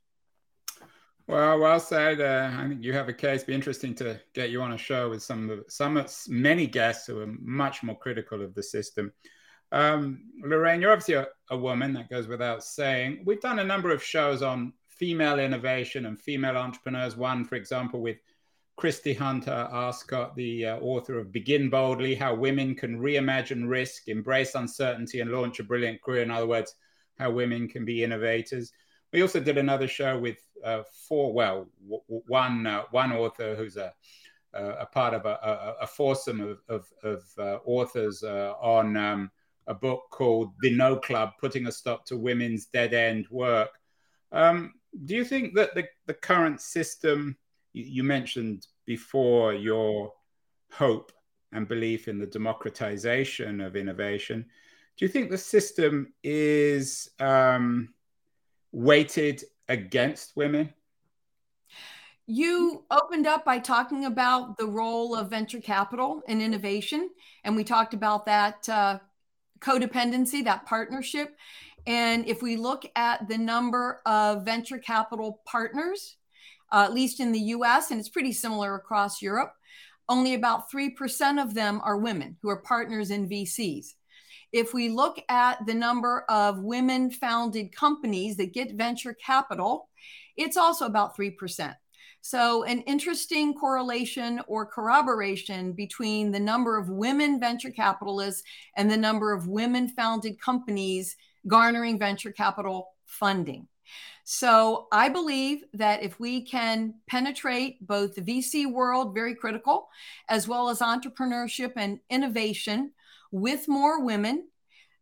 Well, 1.27 1.59
well 1.59 1.79
said. 1.79 2.21
Uh, 2.21 2.51
I 2.55 2.67
think 2.67 2.83
you 2.83 2.93
have 2.93 3.09
a 3.09 3.13
case. 3.13 3.43
Be 3.43 3.53
interesting 3.53 3.95
to 3.95 4.19
get 4.33 4.51
you 4.51 4.61
on 4.61 4.73
a 4.73 4.77
show 4.77 5.09
with 5.09 5.23
some 5.23 5.49
of 5.49 5.63
some 5.67 6.05
many 6.27 6.67
guests 6.67 7.07
who 7.07 7.19
are 7.19 7.33
much 7.39 7.81
more 7.81 7.97
critical 7.97 8.43
of 8.43 8.53
the 8.53 8.61
system. 8.61 9.11
Um, 9.71 10.25
Lorraine, 10.43 10.81
you're 10.81 10.91
obviously 10.91 11.15
a, 11.15 11.27
a, 11.49 11.57
woman. 11.57 11.93
That 11.93 12.09
goes 12.09 12.27
without 12.27 12.63
saying. 12.63 13.23
We've 13.25 13.41
done 13.41 13.57
a 13.57 13.63
number 13.63 13.91
of 13.91 14.03
shows 14.03 14.43
on 14.43 14.73
female 14.87 15.39
innovation 15.39 16.05
and 16.05 16.19
female 16.19 16.57
entrepreneurs. 16.57 17.17
One, 17.17 17.43
for 17.43 17.55
example, 17.55 18.01
with 18.01 18.17
Christie 18.77 19.15
Hunter 19.15 19.67
Arscott, 19.73 20.35
the 20.35 20.67
uh, 20.67 20.77
author 20.77 21.17
of 21.17 21.31
Begin 21.31 21.71
Boldly: 21.71 22.13
How 22.13 22.35
Women 22.35 22.75
Can 22.75 22.99
Reimagine 22.99 23.67
Risk, 23.67 24.09
Embrace 24.09 24.53
Uncertainty, 24.53 25.21
and 25.21 25.31
Launch 25.31 25.59
a 25.59 25.63
Brilliant 25.63 26.03
Career. 26.03 26.21
In 26.21 26.29
other 26.29 26.45
words, 26.45 26.75
how 27.17 27.31
women 27.31 27.67
can 27.67 27.83
be 27.83 28.03
innovators. 28.03 28.71
We 29.11 29.21
also 29.21 29.39
did 29.39 29.57
another 29.57 29.87
show 29.87 30.19
with 30.19 30.37
uh, 30.63 30.83
four, 31.07 31.33
well, 31.33 31.67
w- 31.81 32.23
one 32.27 32.65
uh, 32.65 32.83
one 32.91 33.11
author 33.11 33.55
who's 33.55 33.77
a 33.77 33.93
a 34.55 34.85
part 34.85 35.13
of 35.13 35.25
a, 35.25 35.75
a, 35.81 35.85
foursome 35.85 36.39
of, 36.39 36.61
of, 36.69 36.87
of 37.03 37.23
uh, 37.37 37.57
authors 37.65 38.23
uh, 38.23 38.53
on 38.61 38.95
um, 38.95 39.29
a 39.67 39.73
book 39.73 40.03
called 40.11 40.53
The 40.61 40.73
No 40.73 40.95
Club: 40.95 41.31
Putting 41.39 41.67
a 41.67 41.71
Stop 41.71 42.05
to 42.05 42.17
Women's 42.17 42.67
Dead 42.67 42.93
End 42.93 43.27
Work. 43.29 43.71
Um, 44.31 44.73
do 45.03 45.15
you 45.15 45.25
think 45.25 45.55
that 45.55 45.75
the, 45.75 45.85
the 46.05 46.13
current 46.13 46.61
system 46.61 47.35
you, 47.73 47.83
you 47.83 48.03
mentioned 48.03 48.67
before 48.85 49.53
your 49.53 50.13
hope 50.71 51.11
and 51.51 51.67
belief 51.67 52.07
in 52.07 52.19
the 52.19 52.25
democratization 52.25 53.61
of 53.61 53.75
innovation? 53.75 54.45
Do 54.97 55.05
you 55.05 55.09
think 55.09 55.29
the 55.29 55.37
system 55.37 56.13
is 56.23 57.09
um, 57.19 57.93
weighted 58.71 59.43
against 59.67 60.35
women? 60.35 60.73
You 62.27 62.85
opened 62.89 63.27
up 63.27 63.45
by 63.45 63.59
talking 63.59 64.05
about 64.05 64.57
the 64.57 64.65
role 64.65 65.15
of 65.15 65.29
venture 65.29 65.61
capital 65.61 66.23
in 66.27 66.41
innovation, 66.41 67.09
and 67.43 67.55
we 67.55 67.63
talked 67.63 67.93
about 67.93 68.25
that 68.25 68.67
uh, 68.67 68.99
codependency, 69.59 70.43
that 70.43 70.65
partnership. 70.65 71.35
And 71.85 72.27
if 72.27 72.41
we 72.41 72.55
look 72.57 72.83
at 72.95 73.27
the 73.27 73.37
number 73.37 74.01
of 74.07 74.43
venture 74.43 74.79
capital 74.79 75.41
partners, 75.45 76.17
uh, 76.71 76.83
at 76.85 76.93
least 76.93 77.19
in 77.19 77.31
the 77.31 77.39
US, 77.39 77.91
and 77.91 77.99
it's 77.99 78.09
pretty 78.09 78.33
similar 78.33 78.73
across 78.73 79.21
Europe, 79.21 79.53
only 80.09 80.33
about 80.33 80.71
3% 80.71 81.41
of 81.41 81.53
them 81.53 81.79
are 81.83 81.97
women 81.97 82.37
who 82.41 82.49
are 82.49 82.61
partners 82.61 83.11
in 83.11 83.29
VCs. 83.29 83.93
If 84.55 84.73
we 84.73 84.87
look 84.87 85.21
at 85.27 85.65
the 85.65 85.73
number 85.73 86.23
of 86.29 86.63
women 86.63 87.11
founded 87.11 87.75
companies 87.75 88.37
that 88.37 88.53
get 88.53 88.77
venture 88.77 89.13
capital, 89.13 89.89
it's 90.37 90.55
also 90.55 90.85
about 90.85 91.17
3%. 91.17 91.75
So, 92.21 92.63
an 92.63 92.79
interesting 92.83 93.53
correlation 93.53 94.39
or 94.47 94.65
corroboration 94.65 95.73
between 95.73 96.31
the 96.31 96.39
number 96.39 96.77
of 96.77 96.87
women 96.89 97.37
venture 97.37 97.69
capitalists 97.69 98.43
and 98.77 98.89
the 98.89 98.95
number 98.95 99.33
of 99.33 99.49
women 99.49 99.89
founded 99.89 100.39
companies 100.39 101.17
garnering 101.45 101.99
venture 101.99 102.31
capital 102.31 102.93
funding. 103.03 103.67
So 104.23 104.87
I 104.91 105.09
believe 105.09 105.63
that 105.73 106.01
if 106.01 106.19
we 106.19 106.41
can 106.41 106.95
penetrate 107.07 107.85
both 107.85 108.15
the 108.15 108.21
VC 108.21 108.71
world, 108.71 109.13
very 109.13 109.35
critical, 109.35 109.87
as 110.29 110.47
well 110.47 110.69
as 110.69 110.79
entrepreneurship 110.79 111.73
and 111.75 111.99
innovation 112.09 112.91
with 113.35 113.67
more 113.67 114.03
women, 114.03 114.47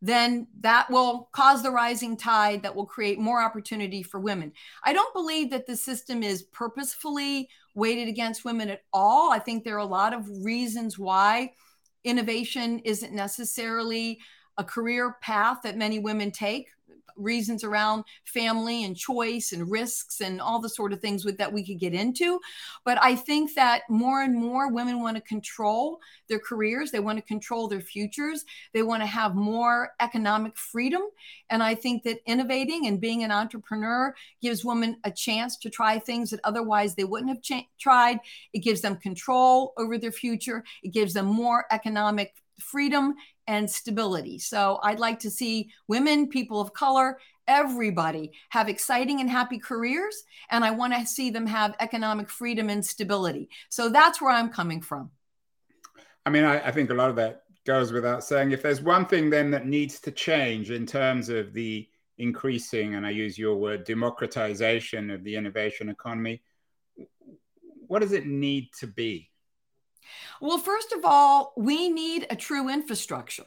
then 0.01 0.47
that 0.59 0.89
will 0.89 1.29
cause 1.31 1.61
the 1.61 1.71
rising 1.71 2.17
tide 2.17 2.63
that 2.63 2.75
will 2.75 2.85
create 2.85 3.19
more 3.19 3.41
opportunity 3.41 4.03
for 4.03 4.19
women. 4.19 4.51
I 4.83 4.91
don't 4.91 5.13
believe 5.13 5.51
that 5.51 5.67
the 5.67 5.77
system 5.77 6.23
is 6.23 6.43
purposefully 6.43 7.47
weighted 7.75 8.07
against 8.07 8.43
women 8.43 8.69
at 8.69 8.81
all. 8.91 9.31
I 9.31 9.39
think 9.39 9.63
there 9.63 9.75
are 9.75 9.77
a 9.77 9.85
lot 9.85 10.13
of 10.13 10.27
reasons 10.43 10.97
why 10.97 11.53
innovation 12.03 12.79
isn't 12.79 13.13
necessarily 13.13 14.19
a 14.57 14.63
career 14.63 15.15
path 15.21 15.59
that 15.63 15.77
many 15.77 15.99
women 15.99 16.31
take 16.31 16.67
reasons 17.15 17.63
around 17.63 18.03
family 18.25 18.83
and 18.83 18.95
choice 18.95 19.51
and 19.51 19.69
risks 19.69 20.21
and 20.21 20.41
all 20.41 20.59
the 20.59 20.69
sort 20.69 20.93
of 20.93 20.99
things 20.99 21.25
with 21.25 21.37
that 21.37 21.51
we 21.51 21.65
could 21.65 21.79
get 21.79 21.93
into. 21.93 22.39
But 22.85 22.97
i 23.01 23.15
think 23.15 23.53
that 23.55 23.83
more 23.89 24.21
and 24.21 24.35
more 24.35 24.71
women 24.71 25.01
want 25.01 25.17
to 25.17 25.21
control 25.21 25.99
their 26.29 26.39
careers 26.39 26.91
they 26.91 26.99
want 26.99 27.17
to 27.17 27.23
control 27.23 27.67
their 27.67 27.81
futures 27.81 28.45
they 28.73 28.81
want 28.81 29.01
to 29.01 29.07
have 29.07 29.35
more 29.35 29.91
economic 29.99 30.57
freedom. 30.57 31.01
And 31.49 31.61
i 31.63 31.75
think 31.75 32.03
that 32.03 32.19
innovating 32.25 32.87
and 32.87 32.99
being 32.99 33.23
an 33.23 33.31
entrepreneur 33.31 34.13
gives 34.41 34.65
women 34.65 34.97
a 35.03 35.11
chance 35.11 35.57
to 35.57 35.69
try 35.69 35.99
things 35.99 36.29
that 36.29 36.39
otherwise 36.43 36.95
they 36.95 37.03
wouldn't 37.03 37.29
have 37.29 37.63
tried. 37.79 38.19
It 38.53 38.59
gives 38.59 38.81
them 38.81 38.97
control 38.97 39.73
over 39.77 39.97
their 39.97 40.11
future. 40.11 40.63
It 40.83 40.89
gives 40.89 41.13
them 41.13 41.25
more 41.25 41.65
economic 41.71 42.42
freedom 42.63 43.13
and 43.47 43.69
stability. 43.69 44.39
So 44.39 44.79
I'd 44.83 44.99
like 44.99 45.19
to 45.19 45.29
see 45.29 45.69
women, 45.87 46.29
people 46.29 46.61
of 46.61 46.73
color, 46.73 47.19
everybody 47.47 48.31
have 48.49 48.69
exciting 48.69 49.19
and 49.19 49.29
happy 49.29 49.59
careers. 49.59 50.23
And 50.49 50.63
I 50.63 50.71
want 50.71 50.93
to 50.93 51.05
see 51.05 51.29
them 51.29 51.45
have 51.47 51.75
economic 51.79 52.29
freedom 52.29 52.69
and 52.69 52.85
stability. 52.85 53.49
So 53.69 53.89
that's 53.89 54.21
where 54.21 54.31
I'm 54.31 54.49
coming 54.49 54.81
from. 54.81 55.11
I 56.25 56.29
mean, 56.29 56.45
I, 56.45 56.67
I 56.67 56.71
think 56.71 56.89
a 56.89 56.93
lot 56.93 57.09
of 57.09 57.17
that 57.17 57.43
goes 57.65 57.91
without 57.91 58.23
saying. 58.23 58.51
If 58.51 58.61
there's 58.61 58.81
one 58.81 59.05
thing 59.05 59.29
then 59.29 59.51
that 59.51 59.67
needs 59.67 59.99
to 60.01 60.11
change 60.11 60.71
in 60.71 60.85
terms 60.85 61.29
of 61.29 61.53
the 61.53 61.87
increasing, 62.17 62.95
and 62.95 63.05
I 63.05 63.09
use 63.09 63.37
your 63.37 63.55
word, 63.55 63.83
democratization 63.83 65.09
of 65.09 65.23
the 65.23 65.35
innovation 65.35 65.89
economy, 65.89 66.41
what 67.87 67.99
does 67.99 68.13
it 68.13 68.25
need 68.25 68.69
to 68.79 68.87
be? 68.87 69.29
Well, 70.41 70.57
first 70.57 70.91
of 70.91 71.05
all, 71.05 71.53
we 71.57 71.89
need 71.89 72.27
a 72.29 72.35
true 72.35 72.69
infrastructure. 72.69 73.45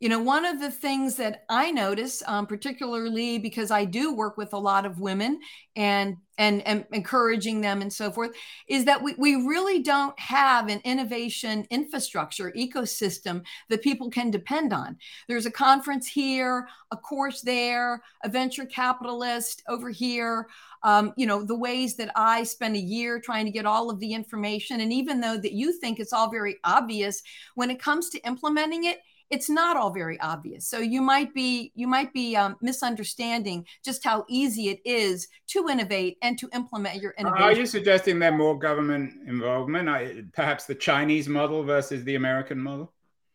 You 0.00 0.08
know, 0.08 0.18
one 0.18 0.46
of 0.46 0.60
the 0.60 0.70
things 0.70 1.16
that 1.16 1.44
I 1.50 1.70
notice, 1.70 2.22
um, 2.26 2.46
particularly 2.46 3.38
because 3.38 3.70
I 3.70 3.84
do 3.84 4.14
work 4.14 4.38
with 4.38 4.54
a 4.54 4.58
lot 4.58 4.86
of 4.86 4.98
women 4.98 5.40
and, 5.76 6.16
and 6.38 6.66
and 6.66 6.86
encouraging 6.90 7.60
them 7.60 7.82
and 7.82 7.92
so 7.92 8.10
forth, 8.10 8.30
is 8.66 8.86
that 8.86 9.02
we, 9.02 9.14
we 9.18 9.34
really 9.34 9.82
don't 9.82 10.18
have 10.18 10.68
an 10.68 10.80
innovation 10.84 11.66
infrastructure 11.68 12.50
ecosystem 12.52 13.44
that 13.68 13.82
people 13.82 14.08
can 14.08 14.30
depend 14.30 14.72
on. 14.72 14.96
There's 15.28 15.44
a 15.44 15.50
conference 15.50 16.06
here, 16.06 16.66
a 16.90 16.96
course 16.96 17.42
there, 17.42 18.02
a 18.24 18.30
venture 18.30 18.64
capitalist 18.64 19.62
over 19.68 19.90
here 19.90 20.48
um, 20.82 21.12
you 21.16 21.26
know 21.26 21.44
the 21.44 21.56
ways 21.58 21.96
that 21.96 22.10
i 22.16 22.42
spend 22.42 22.74
a 22.74 22.80
year 22.80 23.20
trying 23.20 23.44
to 23.44 23.50
get 23.50 23.66
all 23.66 23.90
of 23.90 24.00
the 24.00 24.12
information 24.14 24.80
and 24.80 24.92
even 24.92 25.20
though 25.20 25.36
that 25.36 25.52
you 25.52 25.78
think 25.78 26.00
it's 26.00 26.12
all 26.12 26.30
very 26.30 26.56
obvious 26.64 27.22
when 27.54 27.70
it 27.70 27.80
comes 27.80 28.08
to 28.08 28.26
implementing 28.26 28.84
it 28.84 29.00
it's 29.30 29.48
not 29.48 29.76
all 29.76 29.90
very 29.90 30.18
obvious 30.20 30.66
so 30.66 30.78
you 30.78 31.00
might 31.00 31.32
be 31.34 31.72
you 31.74 31.86
might 31.86 32.12
be 32.12 32.36
um, 32.36 32.56
misunderstanding 32.60 33.64
just 33.84 34.04
how 34.04 34.24
easy 34.28 34.68
it 34.68 34.80
is 34.84 35.28
to 35.46 35.68
innovate 35.68 36.18
and 36.22 36.38
to 36.38 36.48
implement 36.52 37.00
your 37.00 37.14
innovation 37.18 37.42
are 37.42 37.52
you 37.52 37.66
suggesting 37.66 38.18
there 38.18 38.32
more 38.32 38.58
government 38.58 39.12
involvement 39.26 40.32
perhaps 40.32 40.66
the 40.66 40.74
chinese 40.74 41.28
model 41.28 41.62
versus 41.62 42.04
the 42.04 42.14
american 42.14 42.58
model 42.58 42.92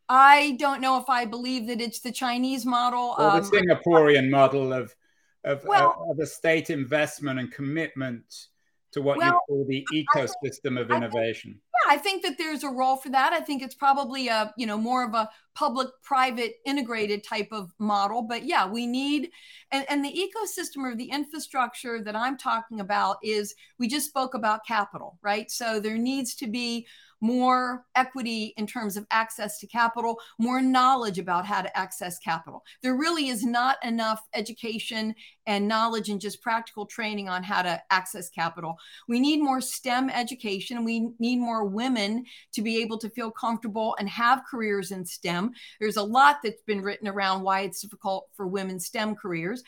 i 0.09 0.55
don't 0.59 0.81
know 0.81 0.97
if 0.97 1.09
i 1.09 1.25
believe 1.25 1.67
that 1.67 1.81
it's 1.81 1.99
the 1.99 2.11
chinese 2.11 2.65
model 2.65 3.15
or 3.17 3.31
the 3.31 3.37
um, 3.37 3.51
singaporean 3.51 4.29
model 4.29 4.73
of 4.73 4.95
of, 5.45 5.63
well, 5.63 6.07
of 6.09 6.19
a 6.19 6.25
state 6.25 6.69
investment 6.69 7.39
and 7.39 7.51
commitment 7.51 8.47
to 8.91 9.01
what 9.01 9.17
well, 9.17 9.27
you 9.27 9.39
call 9.47 9.65
the 9.67 9.87
ecosystem 9.93 10.79
of 10.79 10.89
innovation? 10.89 11.51
Think, 11.51 11.61
yeah, 11.85 11.93
I 11.93 11.97
think 11.97 12.23
that 12.23 12.37
there's 12.37 12.63
a 12.63 12.69
role 12.69 12.97
for 12.97 13.09
that. 13.09 13.33
I 13.33 13.41
think 13.41 13.61
it's 13.61 13.75
probably 13.75 14.27
a 14.27 14.53
you 14.57 14.65
know 14.65 14.77
more 14.77 15.05
of 15.05 15.13
a 15.13 15.29
public-private 15.55 16.57
integrated 16.65 17.23
type 17.23 17.47
of 17.51 17.73
model. 17.79 18.21
But 18.21 18.45
yeah, 18.45 18.67
we 18.67 18.85
need 18.85 19.31
and, 19.71 19.85
and 19.89 20.05
the 20.05 20.11
ecosystem 20.11 20.83
or 20.83 20.95
the 20.95 21.09
infrastructure 21.09 22.01
that 22.01 22.15
I'm 22.15 22.37
talking 22.37 22.79
about 22.79 23.17
is 23.23 23.55
we 23.79 23.87
just 23.87 24.07
spoke 24.07 24.33
about 24.35 24.65
capital, 24.65 25.17
right? 25.21 25.49
So 25.49 25.79
there 25.79 25.97
needs 25.97 26.35
to 26.35 26.47
be 26.47 26.85
more 27.21 27.85
equity 27.95 28.53
in 28.57 28.67
terms 28.67 28.97
of 28.97 29.07
access 29.09 29.57
to 29.59 29.67
capital, 29.67 30.19
more 30.37 30.61
knowledge 30.61 31.17
about 31.17 31.45
how 31.45 31.61
to 31.61 31.77
access 31.77 32.19
capital. 32.19 32.63
There 32.83 32.95
really 32.95 33.29
is 33.29 33.43
not 33.43 33.77
enough 33.83 34.21
education 34.33 35.15
and 35.47 35.67
knowledge 35.67 36.09
and 36.09 36.19
just 36.19 36.41
practical 36.41 36.85
training 36.85 37.29
on 37.29 37.41
how 37.41 37.61
to 37.61 37.81
access 37.89 38.29
capital. 38.29 38.77
We 39.07 39.19
need 39.19 39.41
more 39.41 39.61
STEM 39.61 40.09
education. 40.09 40.83
We 40.83 41.11
need 41.17 41.37
more 41.37 41.65
women 41.65 42.25
to 42.53 42.61
be 42.61 42.81
able 42.81 42.97
to 42.99 43.09
feel 43.09 43.31
comfortable 43.31 43.95
and 43.97 44.09
have 44.09 44.43
careers 44.49 44.91
in 44.91 45.05
STEM. 45.05 45.44
There's 45.79 45.97
a 45.97 46.03
lot 46.03 46.37
that's 46.43 46.61
been 46.63 46.81
written 46.81 47.07
around 47.07 47.43
why 47.43 47.61
it's 47.61 47.81
difficult 47.81 48.29
for 48.33 48.47
women 48.47 48.79
STEM 48.79 49.15
careers 49.15 49.63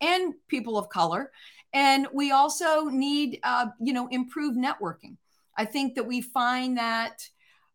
and 0.00 0.34
people 0.48 0.78
of 0.78 0.88
color. 0.88 1.30
And 1.72 2.06
we 2.12 2.30
also 2.30 2.86
need, 2.86 3.40
uh, 3.42 3.66
you 3.80 3.92
know, 3.92 4.08
improved 4.08 4.56
networking. 4.56 5.16
I 5.56 5.64
think 5.64 5.96
that 5.96 6.06
we 6.06 6.20
find 6.20 6.78
that 6.78 7.28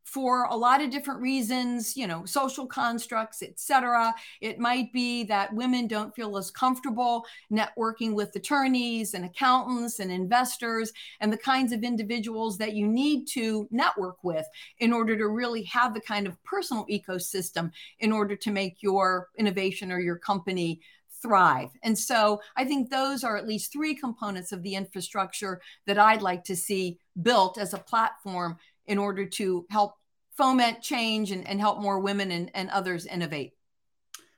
for 0.04 0.46
a 0.46 0.56
lot 0.56 0.82
of 0.82 0.90
different 0.90 1.22
reasons, 1.22 1.96
you 1.96 2.06
know, 2.06 2.26
social 2.26 2.68
constructs, 2.68 3.42
etc. 3.42 4.14
It 4.42 4.60
might 4.60 4.92
be 4.94 5.24
that 5.26 5.54
women 5.54 5.88
don't 5.88 6.14
feel 6.16 6.38
as 6.38 6.52
comfortable 6.52 7.26
networking 7.52 8.14
with 8.14 8.36
attorneys 8.36 9.14
and 9.14 9.26
accountants 9.26 10.00
and 10.00 10.12
investors 10.12 10.92
and 11.20 11.32
the 11.32 11.38
kinds 11.38 11.72
of 11.72 11.84
individuals 11.84 12.58
that 12.58 12.74
you 12.74 12.88
need 12.88 13.26
to 13.30 13.68
network 13.72 14.24
with 14.24 14.46
in 14.80 14.94
order 14.94 15.18
to 15.18 15.28
really 15.30 15.64
have 15.64 15.94
the 15.94 16.02
kind 16.02 16.28
of 16.28 16.42
personal 16.44 16.86
ecosystem 16.88 17.72
in 18.00 18.12
order 18.12 18.36
to 18.36 18.52
make 18.52 18.84
your 18.84 19.30
innovation 19.38 19.92
or 19.92 20.00
your 20.00 20.18
company 20.18 20.82
thrive. 21.24 21.70
And 21.84 21.98
so 21.98 22.42
I 22.58 22.66
think 22.66 22.90
those 22.90 23.24
are 23.24 23.38
at 23.38 23.48
least 23.48 23.72
three 23.72 23.96
components 23.96 24.52
of 24.52 24.62
the 24.62 24.76
infrastructure 24.76 25.62
that 25.88 25.98
I'd 25.98 26.22
like 26.22 26.44
to 26.46 26.56
see 26.56 27.00
built 27.22 27.58
as 27.58 27.74
a 27.74 27.78
platform 27.78 28.58
in 28.88 28.98
order 28.98 29.26
to 29.26 29.66
help 29.70 29.94
foment 30.36 30.82
change 30.82 31.32
and, 31.32 31.48
and 31.48 31.60
help 31.60 31.80
more 31.80 32.00
women 32.00 32.32
and, 32.32 32.52
and 32.54 32.70
others 32.70 33.06
innovate. 33.06 33.54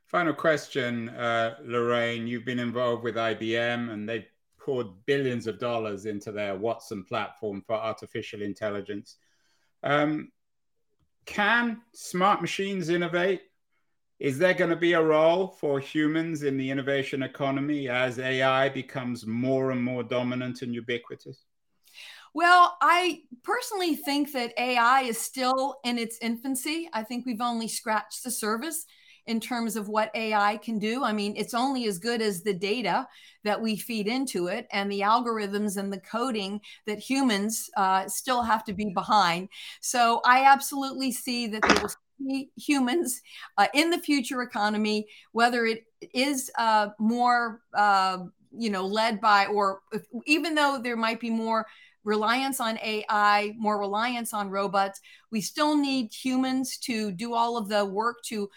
Final 0.08 0.34
question, 0.34 1.10
uh, 1.10 1.56
Lorraine. 1.64 2.28
You've 2.28 2.46
been 2.46 2.60
involved 2.60 3.04
with 3.04 3.16
IBM 3.16 3.92
and 3.92 4.08
they've 4.08 4.28
poured 4.60 4.88
billions 5.06 5.48
of 5.48 5.60
dollars 5.60 6.06
into 6.06 6.32
their 6.32 6.56
Watson 6.56 7.04
platform 7.04 7.62
for 7.66 7.76
artificial 7.76 8.42
intelligence. 8.42 9.18
Um, 9.84 10.32
can 11.26 11.82
smart 11.94 12.42
machines 12.42 12.90
innovate? 12.90 13.42
Is 14.20 14.38
there 14.38 14.54
going 14.54 14.70
to 14.70 14.76
be 14.76 14.94
a 14.94 15.04
role 15.04 15.48
for 15.48 15.80
humans 15.80 16.44
in 16.44 16.58
the 16.58 16.70
innovation 16.70 17.24
economy 17.24 17.90
as 17.90 18.18
AI 18.18 18.70
becomes 18.70 19.26
more 19.26 19.72
and 19.72 19.84
more 19.84 20.04
dominant 20.04 20.62
and 20.62 20.74
ubiquitous? 20.74 21.46
Well, 22.36 22.78
I 22.82 23.22
personally 23.44 23.96
think 23.96 24.34
that 24.34 24.54
AI 24.60 25.04
is 25.04 25.18
still 25.18 25.78
in 25.86 25.98
its 25.98 26.18
infancy. 26.22 26.90
I 26.94 27.04
think 27.04 27.26
we've 27.26 27.42
only 27.42 27.70
scratched 27.70 28.26
the 28.26 28.32
surface 28.32 28.86
in 29.26 29.40
terms 29.40 29.78
of 29.78 29.88
what 29.88 30.12
AI 30.16 30.58
can 30.58 30.80
do. 30.80 31.04
I 31.04 31.14
mean, 31.14 31.34
it's 31.38 31.54
only 31.54 31.88
as 31.88 31.98
good 31.98 32.22
as 32.22 32.44
the 32.44 32.54
data 32.54 33.08
that 33.46 33.62
we 33.62 33.78
feed 33.78 34.08
into 34.08 34.48
it 34.48 34.68
and 34.72 34.92
the 34.92 35.00
algorithms 35.02 35.78
and 35.78 35.94
the 35.94 36.00
coding 36.02 36.60
that 36.88 37.00
humans 37.00 37.70
uh, 37.78 38.08
still 38.10 38.44
have 38.44 38.66
to 38.66 38.74
be 38.74 38.92
behind. 38.94 39.50
So 39.82 40.22
I 40.26 40.44
absolutely 40.44 41.14
see 41.14 41.48
that 41.48 41.62
there 41.64 41.82
will 41.82 41.92
be 42.28 42.52
humans 42.58 43.22
uh, 43.58 43.68
in 43.74 43.90
the 43.92 43.98
future 44.00 44.42
economy, 44.42 45.08
whether 45.32 45.66
it 45.66 45.86
is 46.14 46.52
uh, 46.58 46.90
more, 47.00 47.62
uh, 47.74 48.20
you 48.58 48.70
know, 48.70 48.86
led 48.86 49.20
by, 49.22 49.48
or 49.48 49.82
if, 49.92 50.04
even 50.26 50.56
though 50.56 50.80
there 50.82 50.96
might 50.98 51.20
be 51.20 51.30
more 51.30 51.66
reliance 52.06 52.62
on 52.62 52.80
AI, 52.82 53.54
more 53.58 53.78
reliance 53.78 54.34
on 54.34 54.50
robots, 54.50 55.02
we 55.32 55.42
still 55.42 55.76
need 55.76 56.14
humans 56.14 56.78
to 56.78 57.12
do 57.12 57.34
all 57.34 57.58
of 57.58 57.68
the 57.68 57.84
work 57.84 58.18
to 58.28 58.50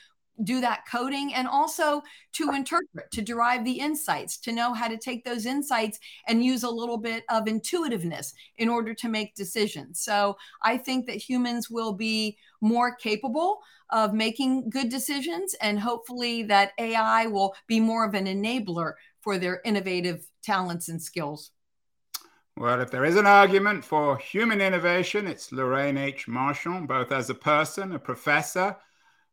do 0.44 0.61
that 0.61 0.84
coding 0.90 1.34
and 1.34 1.49
also 1.49 2.03
to 2.32 2.53
interpret, 2.53 3.11
to 3.12 3.22
derive 3.22 3.64
the 3.64 3.80
insights, 3.80 4.38
to 4.38 4.53
know 4.53 4.72
how 4.72 4.86
to 4.86 4.96
take 4.96 5.24
those 5.24 5.46
insights 5.46 5.99
and 6.28 6.44
use 6.44 6.62
a 6.62 6.70
little 6.70 6.99
bit 6.99 7.24
of 7.28 7.49
intuitiveness 7.49 8.32
in 8.57 8.68
order 8.68 8.94
to 8.94 9.09
make 9.09 9.34
decisions. 9.34 10.01
So 10.01 10.36
I 10.62 10.76
think 10.76 11.07
that 11.07 11.16
humans 11.16 11.68
will 11.70 11.92
be 11.92 12.38
more 12.61 12.94
capable 12.94 13.59
of 13.90 14.12
making 14.14 14.70
good 14.70 14.90
decisions 14.90 15.55
and 15.61 15.80
hopefully 15.80 16.42
that 16.44 16.72
AI 16.78 17.26
will 17.26 17.55
be 17.66 17.80
more 17.80 18.05
of 18.05 18.14
an 18.14 18.26
enabler 18.26 18.92
for 19.20 19.38
their 19.38 19.61
innovative 19.64 20.26
talents 20.42 20.88
and 20.88 21.03
skills. 21.03 21.51
Well, 22.61 22.80
if 22.80 22.90
there 22.90 23.04
is 23.04 23.14
an 23.14 23.24
argument 23.24 23.84
for 23.84 24.18
human 24.18 24.61
innovation, 24.61 25.28
it's 25.28 25.52
Lorraine 25.52 25.96
H. 25.96 26.26
Marchand, 26.26 26.88
both 26.88 27.12
as 27.12 27.30
a 27.30 27.34
person, 27.34 27.92
a 27.92 28.00
professor, 28.00 28.76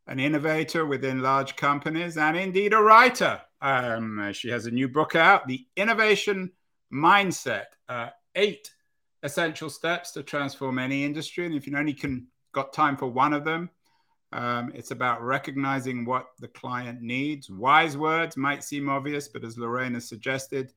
an 0.06 0.20
innovator 0.20 0.86
within 0.86 1.22
large 1.22 1.56
companies, 1.56 2.16
and 2.16 2.36
indeed 2.36 2.72
a 2.72 2.80
writer. 2.80 3.40
Um, 3.60 4.30
she 4.32 4.48
has 4.50 4.66
a 4.66 4.70
new 4.70 4.86
book 4.86 5.16
out, 5.16 5.48
The 5.48 5.66
Innovation 5.74 6.52
Mindset 6.92 7.64
uh, 7.88 8.10
Eight 8.36 8.70
Essential 9.24 9.70
Steps 9.70 10.12
to 10.12 10.22
Transform 10.22 10.78
Any 10.78 11.04
Industry. 11.04 11.46
And 11.46 11.54
if 11.56 11.66
you 11.66 11.76
only 11.76 11.94
can 11.94 12.28
got 12.52 12.72
time 12.72 12.96
for 12.96 13.08
one 13.08 13.32
of 13.32 13.44
them, 13.44 13.70
um, 14.32 14.70
it's 14.72 14.92
about 14.92 15.20
recognizing 15.20 16.04
what 16.04 16.26
the 16.38 16.46
client 16.46 17.02
needs. 17.02 17.50
Wise 17.50 17.96
words 17.96 18.36
might 18.36 18.62
seem 18.62 18.88
obvious, 18.88 19.26
but 19.26 19.42
as 19.42 19.58
Lorraine 19.58 19.94
has 19.94 20.08
suggested, 20.08 20.72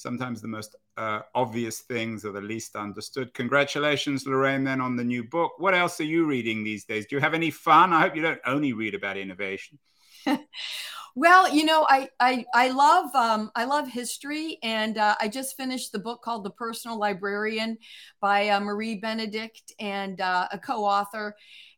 sometimes 0.00 0.40
the 0.40 0.48
most 0.48 0.76
uh, 0.96 1.20
obvious 1.34 1.80
things 1.80 2.24
are 2.24 2.32
the 2.32 2.40
least 2.40 2.74
understood. 2.74 3.34
Congratulations, 3.34 4.26
Lorraine, 4.26 4.64
then 4.64 4.80
on 4.80 4.96
the 4.96 5.04
new 5.04 5.24
book. 5.24 5.52
What 5.58 5.74
else 5.74 6.00
are 6.00 6.04
you 6.04 6.26
reading 6.26 6.64
these 6.64 6.84
days? 6.84 7.06
Do 7.06 7.16
you 7.16 7.20
have 7.20 7.34
any 7.34 7.50
fun? 7.50 7.92
I 7.92 8.00
hope 8.00 8.16
you 8.16 8.22
don't 8.22 8.40
only 8.46 8.72
read 8.72 8.94
about 8.94 9.16
innovation. 9.16 9.78
well, 11.14 11.52
you 11.52 11.64
know, 11.64 11.86
I 11.88 12.08
I, 12.18 12.44
I 12.54 12.70
love 12.70 13.14
um, 13.14 13.50
I 13.54 13.64
love 13.64 13.88
history, 13.88 14.58
and 14.62 14.98
uh, 14.98 15.16
I 15.20 15.28
just 15.28 15.56
finished 15.56 15.92
the 15.92 15.98
book 15.98 16.22
called 16.22 16.44
The 16.44 16.50
Personal 16.50 16.98
Librarian 16.98 17.78
by 18.20 18.48
uh, 18.48 18.60
Marie 18.60 18.96
Benedict 18.96 19.72
and 19.78 20.20
uh, 20.20 20.48
a 20.50 20.58
co-author 20.58 21.36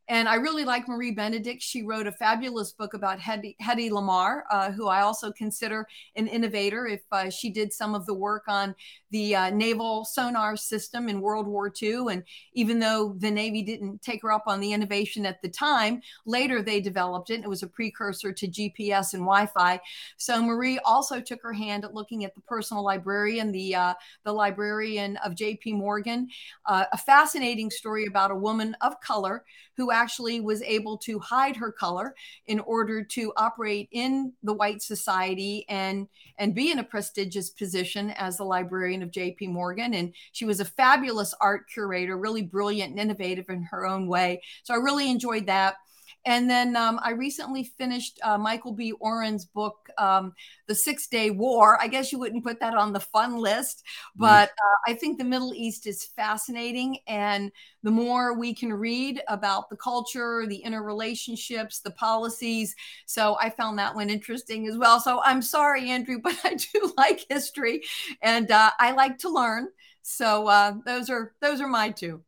and 0.08 0.28
I 0.28 0.34
really 0.34 0.64
like 0.64 0.88
Marie 0.88 1.12
Benedict. 1.12 1.62
She 1.62 1.82
wrote 1.82 2.06
a 2.06 2.12
fabulous 2.12 2.72
book 2.72 2.94
about 2.94 3.20
Hedy, 3.20 3.56
Hedy 3.62 3.90
Lamarr, 3.90 4.42
uh, 4.50 4.72
who 4.72 4.88
I 4.88 5.02
also 5.02 5.30
consider 5.32 5.86
an 6.16 6.26
innovator. 6.26 6.86
If 6.86 7.02
uh, 7.12 7.30
she 7.30 7.50
did 7.50 7.72
some 7.72 7.94
of 7.94 8.04
the 8.06 8.14
work 8.14 8.44
on 8.48 8.74
the 9.10 9.36
uh, 9.36 9.50
naval 9.50 10.04
sonar 10.04 10.56
system 10.56 11.08
in 11.08 11.20
World 11.20 11.46
War 11.46 11.72
II, 11.80 12.06
and 12.10 12.24
even 12.54 12.80
though 12.80 13.14
the 13.18 13.30
Navy 13.30 13.62
didn't 13.62 14.02
take 14.02 14.22
her 14.22 14.32
up 14.32 14.44
on 14.46 14.58
the 14.58 14.72
innovation 14.72 15.24
at 15.24 15.40
the 15.40 15.48
time, 15.48 16.00
later 16.26 16.62
they 16.62 16.80
developed 16.80 17.30
it. 17.30 17.42
It 17.42 17.48
was 17.48 17.62
a 17.62 17.68
precursor 17.68 18.32
to 18.32 18.48
GPS 18.48 19.14
and 19.14 19.22
Wi-Fi. 19.22 19.80
So 20.16 20.42
Marie 20.42 20.80
also 20.80 21.20
took 21.20 21.42
her 21.42 21.52
hand 21.52 21.84
at 21.84 21.94
looking 21.94 22.24
at 22.24 22.34
the 22.34 22.40
personal 22.40 22.82
librarian, 22.82 23.52
the 23.52 23.74
uh, 23.76 23.94
the 24.24 24.32
librarian 24.32 25.16
of 25.18 25.36
J.P. 25.36 25.74
Morgan, 25.74 26.28
uh, 26.66 26.86
a 26.92 26.98
fascinating 26.98 27.70
story 27.70 28.06
about 28.06 28.32
a 28.32 28.36
woman 28.36 28.76
of 28.80 29.00
color 29.00 29.44
who 29.76 29.90
actually 29.92 30.40
was 30.40 30.62
able 30.62 30.98
to 30.98 31.18
hide 31.18 31.56
her 31.56 31.70
color 31.70 32.14
in 32.46 32.58
order 32.60 33.04
to 33.04 33.32
operate 33.36 33.88
in 33.92 34.32
the 34.42 34.52
white 34.52 34.82
society 34.82 35.64
and 35.68 36.08
and 36.38 36.54
be 36.54 36.70
in 36.70 36.78
a 36.78 36.84
prestigious 36.84 37.50
position 37.50 38.10
as 38.10 38.36
the 38.36 38.44
librarian 38.44 39.02
of 39.02 39.10
JP 39.10 39.50
Morgan. 39.50 39.94
And 39.94 40.12
she 40.32 40.44
was 40.44 40.60
a 40.60 40.64
fabulous 40.64 41.34
art 41.40 41.68
curator 41.72 42.16
really 42.16 42.42
brilliant 42.42 42.90
and 42.90 43.00
innovative 43.00 43.48
in 43.48 43.62
her 43.64 43.86
own 43.86 44.06
way. 44.06 44.42
So 44.64 44.74
I 44.74 44.78
really 44.78 45.10
enjoyed 45.10 45.46
that 45.46 45.76
and 46.24 46.48
then 46.48 46.76
um, 46.76 47.00
I 47.02 47.10
recently 47.10 47.64
finished 47.64 48.20
uh, 48.22 48.38
Michael 48.38 48.72
B. 48.72 48.92
Oren's 48.92 49.44
book, 49.44 49.88
um, 49.98 50.32
The 50.66 50.74
Six 50.74 51.08
Day 51.08 51.30
War. 51.30 51.80
I 51.80 51.88
guess 51.88 52.12
you 52.12 52.18
wouldn't 52.18 52.44
put 52.44 52.60
that 52.60 52.74
on 52.74 52.92
the 52.92 53.00
fun 53.00 53.36
list, 53.36 53.82
but 54.16 54.50
uh, 54.50 54.90
I 54.90 54.94
think 54.94 55.18
the 55.18 55.24
Middle 55.24 55.52
East 55.54 55.86
is 55.86 56.04
fascinating. 56.04 56.98
And 57.08 57.50
the 57.82 57.90
more 57.90 58.38
we 58.38 58.54
can 58.54 58.72
read 58.72 59.20
about 59.28 59.68
the 59.68 59.76
culture, 59.76 60.46
the 60.46 60.62
interrelationships, 60.64 61.82
the 61.82 61.90
policies. 61.90 62.74
So 63.06 63.36
I 63.40 63.50
found 63.50 63.78
that 63.78 63.94
one 63.94 64.10
interesting 64.10 64.68
as 64.68 64.76
well. 64.76 65.00
So 65.00 65.20
I'm 65.24 65.42
sorry, 65.42 65.90
Andrew, 65.90 66.20
but 66.22 66.38
I 66.44 66.54
do 66.54 66.92
like 66.96 67.26
history 67.28 67.82
and 68.22 68.50
uh, 68.50 68.70
I 68.78 68.92
like 68.92 69.18
to 69.18 69.28
learn. 69.28 69.68
So 70.02 70.48
uh, 70.48 70.74
those 70.84 71.10
are 71.10 71.32
those 71.40 71.60
are 71.60 71.68
my 71.68 71.90
two. 71.90 72.22